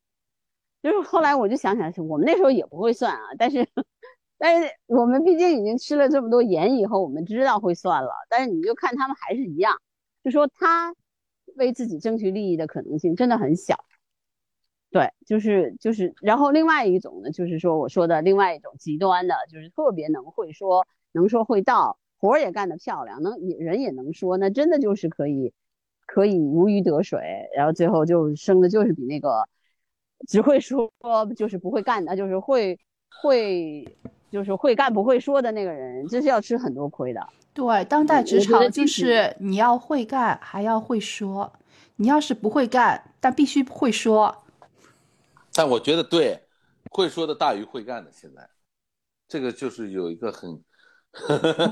[0.82, 3.68] 就是后来我就想想，我们那时候也不会算啊，但是
[4.42, 8.10] 但是我们毕竟已经吃了这么多盐以后，我们知道会算了。
[8.30, 9.76] 但是你就看他们还是一样，
[10.24, 10.94] 就说他
[11.56, 13.84] 为自己争取利益的可能性真的很小。
[14.90, 25.52] 对，就是就是，然后另外一种呢，就是说我说的另外一种极端的，就是特别能会说，能说会道，活儿也干得漂亮，能也人也能说，那真的就是可以，
[26.06, 27.20] 可以如鱼得水，
[27.54, 29.46] 然后最后就生的就是比那个
[30.26, 30.90] 只会说
[31.36, 32.78] 就是不会干的，就是会
[33.22, 33.96] 会
[34.30, 37.20] 就是会干不会说的那个人，这是要吃很多亏的。
[37.52, 41.52] 对，当代职场就是你要会干，还要会说，
[41.96, 44.44] 你要是不会干，但必须会说。
[45.52, 46.40] 但我觉得对，
[46.92, 48.10] 会说的大于会干的。
[48.12, 48.48] 现在，
[49.26, 50.62] 这个就是有一个很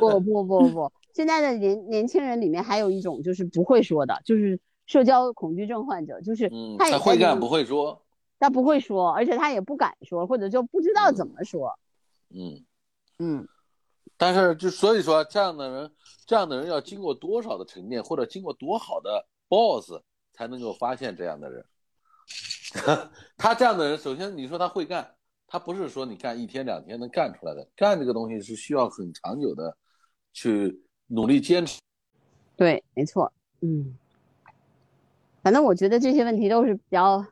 [0.00, 8.02] 不不不不， 现在的年年轻人里面还有一种就是不会说的，就是社交恐惧症患者，就是他会干不会说，
[8.40, 11.68] 他不会说，而且他也不敢说，或者就不知道怎么说。
[11.68, 11.87] 嗯
[12.30, 12.64] 嗯
[13.18, 13.48] 嗯，
[14.16, 15.92] 但是就所以说，这样的人，
[16.26, 19.92] 这样的人要经过多少的沉淀，或者经过多好的 boss
[20.32, 21.64] 才能够发现这样的人。
[23.36, 25.14] 他这样的人，首先你说他会干，
[25.46, 29.76] 他不是说你干一天两天能干出来的，干这个东西是需要很长久的，
[30.32, 31.80] 去努力坚持。
[32.56, 33.96] 对，没错，嗯，
[35.42, 37.24] 反正我觉得这些问题都是比较，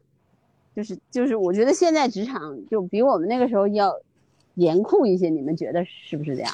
[0.74, 3.92] 就是就是，我觉得现在职场就比我们那个时候要
[4.56, 6.52] 严酷一些，你们觉得是不是这样？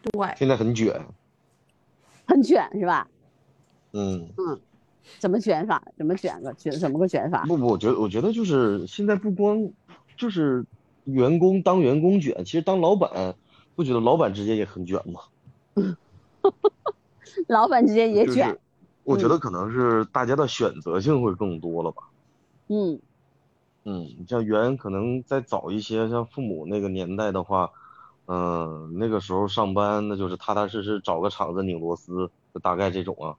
[0.00, 0.98] 对，现在很卷，
[2.24, 3.06] 很卷是吧？
[3.92, 4.58] 嗯嗯。
[5.18, 5.82] 怎么卷法？
[5.96, 6.70] 怎么卷个卷？
[6.78, 7.46] 怎么个卷法？
[7.46, 9.70] 不不，我觉得我觉得就是现在不光
[10.18, 10.62] 就是
[11.04, 13.34] 员工当员工卷，其实当老板
[13.74, 15.20] 不觉得老板之间也很卷吗？
[17.48, 18.54] 老板之间也卷。
[19.04, 22.02] 我觉得可能是大家的选择性会更多了吧。
[22.68, 23.00] 嗯
[23.90, 27.70] 嗯，你像原可能再早一些，像父母那个年代的话，
[28.26, 33.32] 嗯，那个时候上班那就是踏踏实实找个厂子拧螺丝，就大概这种啊。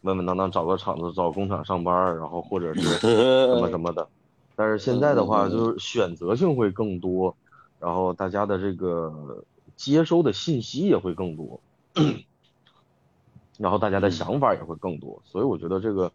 [0.00, 4.08] 稳稳当当找个厂子，找工厂上班，然后或者是什么什么的。
[4.56, 7.36] 但是现在的话，就是选择性会更多，
[7.78, 9.44] 然后大家的这个
[9.76, 11.60] 接收的信息也会更多，
[13.56, 15.22] 然后大家的想法也会更多。
[15.24, 16.10] 所以我觉得这个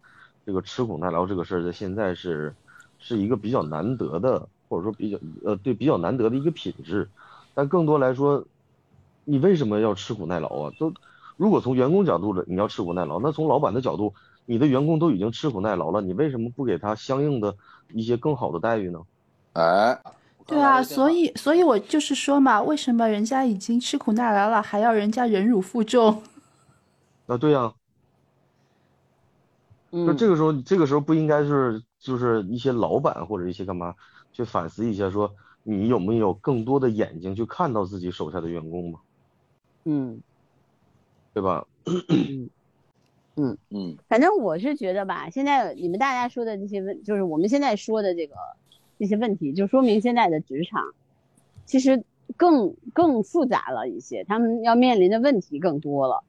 [0.46, 2.54] 这个吃苦耐劳这个事儿，在现在是
[3.00, 7.10] 是一个比较难得的，或者说比较呃对比较难得的一个品质。
[7.54, 8.44] 但更多来说，
[9.26, 10.74] 你为什么要吃苦耐劳啊？
[10.80, 10.94] 都。
[11.38, 14.16] 如果从员工角度的你要吃苦耐劳，那从老板的角度，
[14.48, 17.56] 你的员工都已经吃苦耐劳了，你为什么不给他相应的
[17.94, 19.00] 一些更好的待遇呢？
[19.54, 20.02] 哎，
[20.48, 26.24] 对啊，所以所以我就是说嘛，为什么人家已经吃苦耐劳了，还要人家忍辱负重？
[27.28, 27.72] 啊，对呀，
[29.92, 33.96] 那这个时候这个时候不应该是就是一些老板或者一些干嘛
[34.32, 35.34] 去反思一下，说
[35.64, 39.00] 你有没有更多的眼睛去看到自己手下的员工吗？
[39.86, 40.22] 嗯。
[41.34, 41.68] 对吧？
[43.36, 48.34] 嗯嗯，反正我是觉得吧，现在你们大家说的这些问，就是我们现在说的这个
[48.98, 50.96] 这些问题，就说明现在的职场
[51.64, 52.04] 其实
[52.38, 56.24] 更更复杂了一些，他们要面临的问题更多了，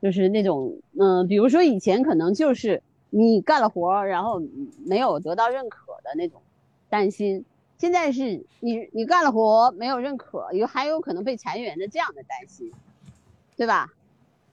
[0.00, 2.82] 就是那种嗯，比如说以前可能就是
[3.16, 4.42] 你干了活，然后
[4.84, 6.42] 没有得到认可的那种
[6.88, 7.44] 担心，
[7.78, 12.72] 现在是你你干了活没有认可，有还有可能被裁员的这样的担心，
[13.56, 13.92] 对吧？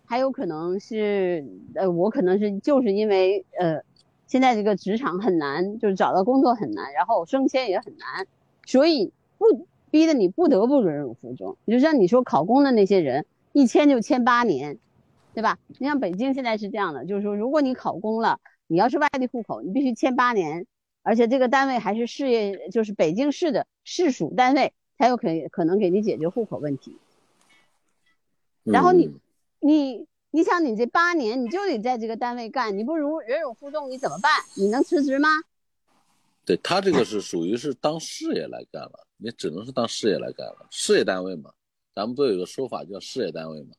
[0.05, 1.43] 还有可能是，
[1.73, 3.81] 呃，我可能是就是因为，呃，
[4.27, 8.27] 现在这个职场很难，就是找到工作很难，然后升迁也很难，
[8.67, 11.57] 所以不逼得你不得不忍辱负重。
[11.65, 14.77] 你就像你说考公的那些人，一签就签八年，
[15.33, 15.57] 对吧？
[15.79, 18.39] 你像北京现在是这样的，就是说，如果你考公了，
[18.71, 20.65] 你要是外地户口，你必须签八年，
[21.03, 26.95] 而且这个单位还是事业，就是北京市的市属单位，才有可可能给你解决户口问题。
[28.63, 29.11] 然后你。
[29.63, 34.31] 你你想你这八年你就得在这个单位干，你不如忍辱负重，你怎么办？
[34.55, 35.29] 你能辞职吗？
[36.43, 40.65] 对他这个是属于是当事业来干了，你只能是当事业来干了。
[40.71, 41.51] 事业单位嘛，
[41.93, 43.75] 咱们不有个说法叫事业单位嘛？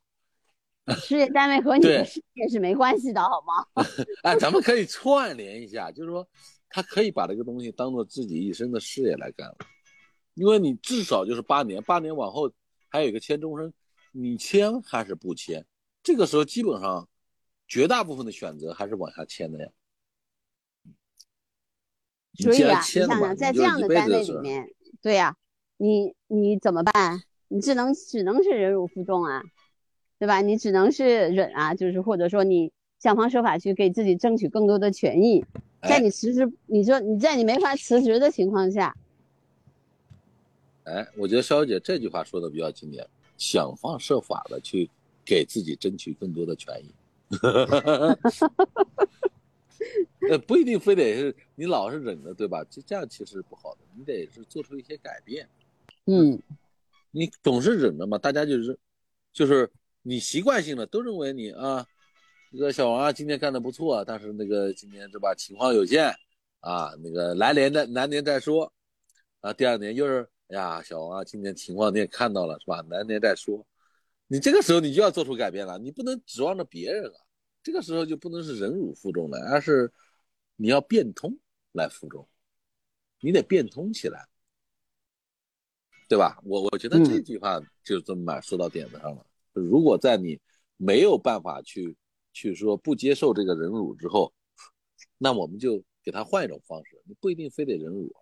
[1.00, 3.84] 事业单位和你的事业是没关系的，好吗？
[4.24, 6.26] 哎，咱们可以串联一下，就是说
[6.68, 9.56] 他可以把这个东西当做自己一生的事业来干了，
[10.34, 12.50] 因为你至少就是八年，八年往后
[12.88, 13.72] 还有一个签终身，
[14.10, 15.64] 你签还是不签？
[16.02, 17.08] 这个时候基本上
[17.68, 19.70] 绝大部分的选择还是往下签的呀。
[22.36, 24.66] 你所以啊，你想想，在这样的单位里面，
[25.00, 25.36] 对呀、
[25.76, 27.22] 你你怎么办？
[27.48, 29.42] 你只能只能是忍辱负重啊，
[30.22, 30.40] 对吧？
[30.40, 32.70] 你只能是忍啊，就是或者说你
[33.00, 35.44] 想方设法去给自己争取更多的权益，
[35.82, 38.96] 在哎你辞职，你说你在你没法辞职的情况下，
[40.84, 43.04] 哎，我觉得肖姐这句话说的比较经典，
[43.36, 44.88] 想方设法的去
[45.24, 46.94] 给自己争取更多的权益。
[50.30, 52.64] 呃，不一定非得是你老是忍着，对吧？
[52.70, 55.48] 这这样其实不好的，你得是做出一些改变。
[56.06, 56.40] 嗯，
[57.10, 58.78] 你总是忍着嘛，大家就是
[59.32, 59.68] 就是
[60.02, 61.86] 你习惯性的都认为你啊，
[62.50, 66.12] 这个小王啊今天干的不错，但是那个今年是吧情况有限
[66.60, 68.72] 啊，那个来年再来年再说
[69.40, 73.66] 啊，第二年又是哎呀小王啊今年情况你也看到了是吧，来年再说，
[74.26, 77.18] 你这个时候你就要做出改变了，你不能指望着别人啊，
[77.62, 79.92] 这个时候就不能是忍辱负重了，而是
[80.56, 81.38] 你要变通
[81.72, 82.28] 来负重，
[83.20, 84.26] 你得变通起来。
[86.08, 86.38] 对吧？
[86.44, 89.24] 我我觉得这嗯句话就这么说到点子上了。
[89.52, 90.40] 如果在你
[90.76, 91.96] 没有办法去
[92.32, 94.32] 去说不接受这个忍辱之后，
[95.18, 97.00] 那我们就给他换一种方式。
[97.04, 98.12] 你不一定非得忍辱，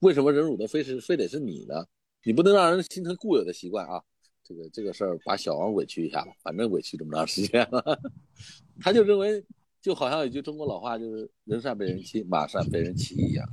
[0.00, 1.86] 为什么忍辱的非是非得是你呢？
[2.24, 4.02] 你不能让人形成固有的习惯啊。
[4.42, 8.00] 这个这个事儿把小王委屈一下吧，反正委屈这么长时间了，
[8.80, 9.44] 他就认为
[9.80, 13.48] 就好像有句中国老话，就是人善被人欺，马善被人骑一样。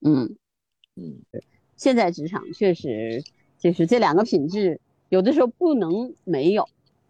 [0.00, 0.34] 嗯，
[0.96, 1.20] 嗯，
[1.76, 3.22] 现在职场确实
[3.58, 4.80] 就是这两个品质，
[5.12, 6.66] 有的时候不能没有，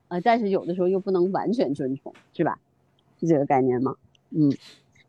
[0.09, 2.59] 呃，但是有的时候又不能完全遵从，是吧？
[3.21, 3.95] 是这个概念吗？
[4.31, 4.51] 嗯，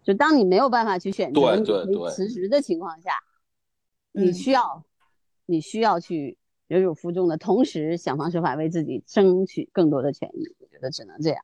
[0.04, 3.14] 就当你没有办法去选择对你辞职的情况下，
[4.12, 4.84] 你嗯需要，
[5.48, 6.38] 你需要去
[6.68, 10.56] 忍辱负重的同时，想方设法为自己争取更多的权益。
[10.60, 11.44] 我觉得只能这样。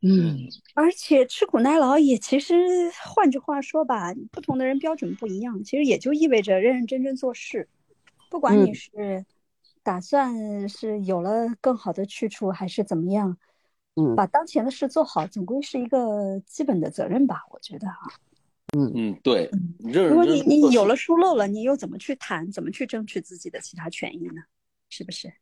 [0.00, 2.56] 嗯而且吃苦耐劳也其实，
[3.04, 7.68] 换句话说吧，不同的人标准不一样，其实也就意味着认认真真做事。
[8.28, 9.24] 不管你嗯是
[9.84, 13.36] 打算是有了更好的去处，还是怎么样，
[13.94, 18.12] 嗯把当前的事做好，总归是一个基本的责任吧，我觉得哈。
[18.76, 24.42] 嗯，对嗯，对如果你你有了疏漏了，你又怎么去谈，怎么去争取自己的其他权益呢？
[24.88, 25.32] 是不是？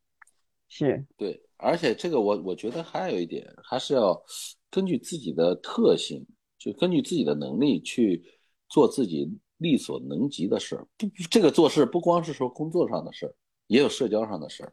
[0.69, 4.23] 是，对，而且这个我我觉得还有一点，还是要
[4.71, 6.27] 根据自己的特性，
[6.59, 8.23] 就根据自己的能力去
[8.69, 10.87] 做自己力所能及的事儿。
[10.99, 13.35] 不，这个做事不光是说工作上的事儿，
[13.67, 14.73] 也有社交上的事儿。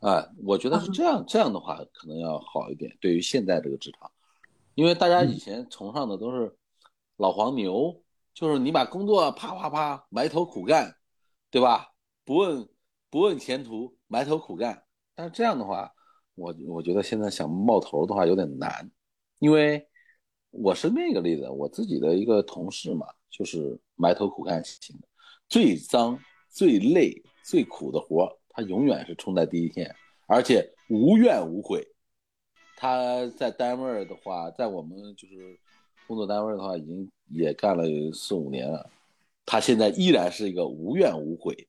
[0.00, 2.96] 哎，我觉得是这样，这样的话可能要好一点。
[3.00, 4.10] 对于现在这个职场，
[4.74, 6.54] 因为大家以前崇尚的都是
[7.16, 8.02] 老黄牛，
[8.34, 10.94] 就是你把工作啪啪啪埋头苦干，
[11.50, 11.88] 对吧？
[12.24, 12.68] 不问
[13.08, 14.82] 不问前途，埋头苦干。
[15.14, 15.90] 但是这样的话，
[16.34, 18.90] 我我觉得现在想冒头的话有点难，
[19.38, 19.88] 因为
[20.50, 25.08] 我身边一个例子，我自己的一个同事嘛，就是埋头苦干型的，
[25.48, 26.18] 最脏、
[26.50, 29.94] 最累、最苦的活，他永远是冲在第一线，
[30.26, 31.86] 而且无怨无悔。
[32.76, 35.58] 他在单位的话，在我们就是
[36.08, 38.90] 工作单位的话，已经也干了有四五年了，
[39.46, 41.68] 他现在依然是一个无怨无悔。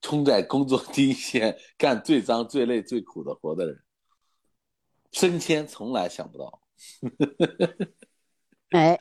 [0.00, 3.80] 冲在工作第一线干最脏、最累、最苦的活的人，
[5.12, 6.60] 升迁从来想不到。
[8.70, 8.98] 哎，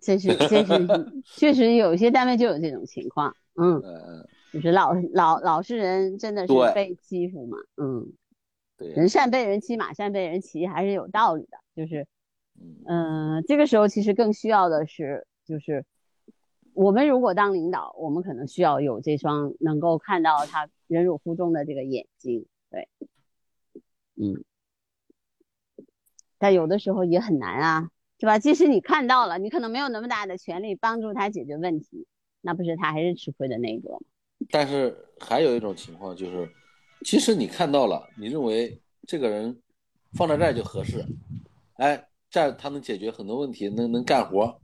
[0.00, 0.86] 这是这是
[1.24, 8.10] 确实有些单位就有这种情况，嗯，呃， 就是老老老实人真的是被欺负嘛，嗯，
[8.78, 11.58] 对，人善被人欺，马善被人骑，还是有道理的。
[11.74, 12.06] 就是，
[12.58, 15.84] 嗯嗯、这个时候其实更需要的是，就是
[16.72, 22.88] 我们如果当领导，我们可能需要有这双能够看到他忍辱负重的这个眼睛，对，
[24.14, 24.42] 嗯，
[26.38, 28.38] 但有的时候也很难啊，是吧？
[28.38, 32.06] 即使你看到了，你可能没有那么大的权利帮助他解决问题，
[32.40, 33.98] 那不是他还是吃亏的那一个吗？
[34.50, 36.48] 但是还有一种情况就是，
[37.04, 39.60] 即使你看到了，你认为这个人
[40.12, 41.04] 放在这儿就合适，
[41.74, 44.60] 哎，这儿他能解决很多问题，能能干活，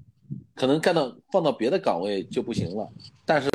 [0.55, 2.89] 可能干到放到别的岗位就不行了。
[3.25, 3.49] 但是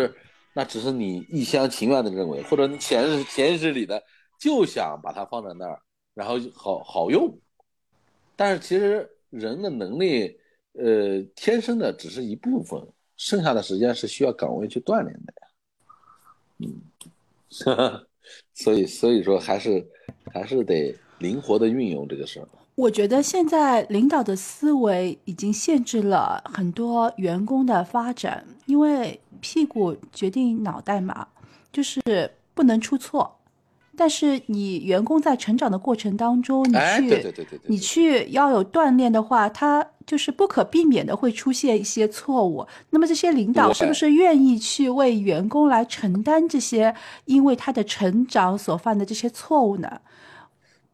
[0.54, 4.02] 那只是你一厢情愿的认为，或者潜意识潜意识里的
[4.40, 5.80] 就想把它放在那儿，
[6.14, 7.38] 然后好好用。
[8.36, 10.40] 但是其实人的能力，
[10.74, 12.82] 呃，天生的只是一部分，
[13.16, 15.47] 剩下的时间是需要岗位去锻炼的呀。
[16.60, 16.82] 嗯，
[18.54, 19.86] 所以所以说还是
[20.34, 22.48] 还是得灵活的运用这个事儿。
[22.76, 31.28] 我觉得现在领导的思维已经限制了很多员工的发展，因为屁股决定脑袋嘛，
[31.72, 32.00] 就是
[32.54, 33.37] 不能出错。
[33.98, 42.66] 但是你员工在成长的过程当中，你哎，去对对对对对，你去要有锻炼的话，他就是不可避免的会出现一些错误。
[42.92, 46.94] 那么这些领导是不是愿意去为员工来承担这些
[47.26, 49.88] 因为他的成长所犯的这些错误呢？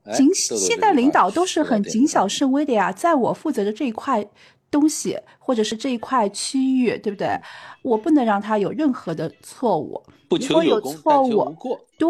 [0.06, 4.26] 哎谨现在领导都是很谨小慎微的呀，在我负责的这一块
[4.74, 7.40] 东西，或者是这一块区域，对不对？
[7.84, 10.02] 我不能让他有任何的错误。
[10.28, 10.88] 不如果有求
[11.30, 11.80] 有功，错误。
[11.98, 12.10] 对，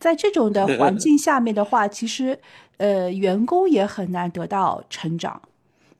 [0.00, 2.38] 在这种的环境下面的话，其实
[2.78, 5.40] 呃，员工也很难得到成长，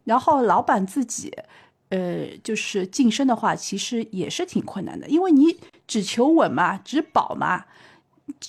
[0.05, 1.33] 然后老板自己。
[1.91, 7.65] 呃，就是晋升的话，其实也是挺困难的，因为你只求稳嘛，只保嘛，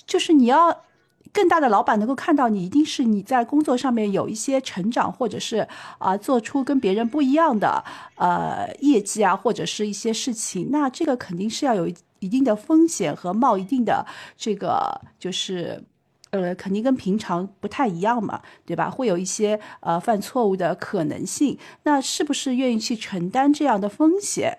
[0.06, 0.84] 就是你要
[1.32, 5.66] 更大的老板能够看到你，一定是你在工作上面有一些成长，或者是
[5.98, 7.84] 啊、做出跟别人不一样的
[8.16, 14.06] 呃业绩啊，或者是一些事情，那这个肯定是要有一定的风险和冒一定的
[14.36, 15.84] 这个就是。
[16.32, 18.88] 呃，肯定跟平常不太一样嘛，对吧？
[18.88, 21.58] 会有一些呃犯错误的可能性。
[21.82, 24.58] 那是不是愿意去承担这样的风险？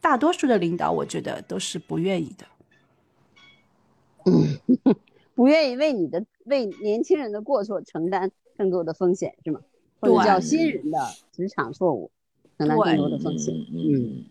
[0.00, 2.44] 大多数的领导，我觉得都是不愿意的。
[5.40, 9.62] 不愿意为你的为年轻人的过错承担更多的风险，是吗？
[9.98, 10.98] 或者对叫新人的
[11.32, 12.10] 职场错误
[12.58, 13.54] 承担更多的风险。
[13.72, 14.22] 嗯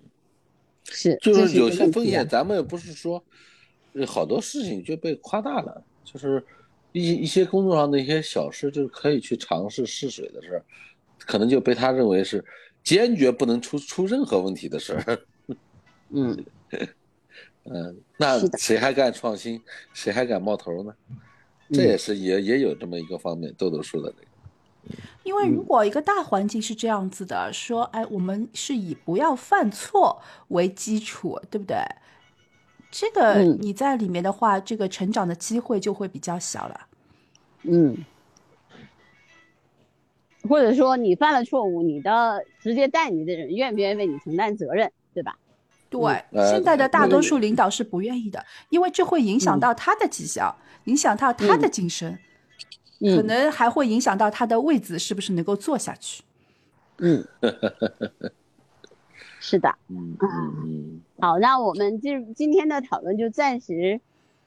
[0.83, 3.23] 是，就是有些风险，咱们也不是说，
[3.93, 6.45] 呃好多事情就被夸大了，就是
[6.91, 10.65] 一一些工作上的一些小事，就是可以去尝试试水的事儿，
[11.17, 12.45] 可能就被他认为是
[12.83, 15.19] 坚决不能出出任何问题的事儿。
[16.13, 16.37] 嗯，
[17.71, 19.61] 嗯，那谁还敢创新？
[19.93, 20.93] 谁还敢冒头呢？
[21.71, 24.27] 这也是也也有这么一个方面，豆豆说的这个。
[25.23, 31.77] 因为如果一个大环境是这样子的，说，哎，我们是以不要犯错为基础，对不对？
[32.89, 36.87] 这个嗯你在里面的话，这个成长的机会就会比较小了。
[37.63, 37.95] 嗯，
[40.47, 45.37] 或者说你犯了错误，你的直接带你的人愿不愿意为你承担责任，对吧？
[45.89, 52.11] 对，呃现在的大多数领导是不愿意的，因为这会影响到他的绩效，影响到他的晋升，
[52.99, 56.23] 可嗯能还会影响到他的位子是不是能够坐下去。
[56.99, 57.25] 嗯，
[59.39, 59.73] 是的。
[59.87, 60.29] 嗯嗯
[60.63, 63.99] 嗯，好，那我们今今天的讨论就暂时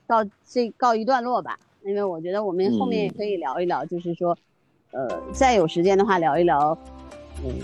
[0.06, 4.36] 到这告一段落吧，因为我觉得我们后面也可以聊一聊，就是说，
[4.92, 6.78] 呃，再有时间的话聊一聊，
[7.42, 7.58] 嗯，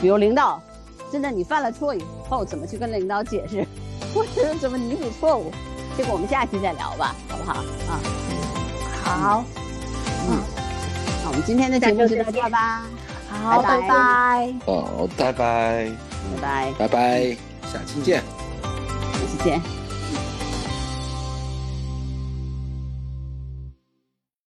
[0.00, 0.62] 比如领导，
[1.10, 3.66] 真的你犯了错以后怎么去跟领导解释，
[4.14, 5.52] 或者怎么弥补错误，
[5.96, 7.54] 这个我们下期再聊吧，好不好？
[7.88, 8.00] 啊，
[9.04, 9.44] 好，
[10.28, 10.38] 嗯。
[11.24, 12.82] 那我们今天的节目就到这儿吧，
[13.28, 13.88] 好，拜拜。
[13.88, 14.54] 拜。
[14.64, 15.90] 好，拜拜，
[16.40, 17.36] 拜拜，拜拜，
[17.72, 18.22] 下期见。
[18.22, 19.87] 下期见。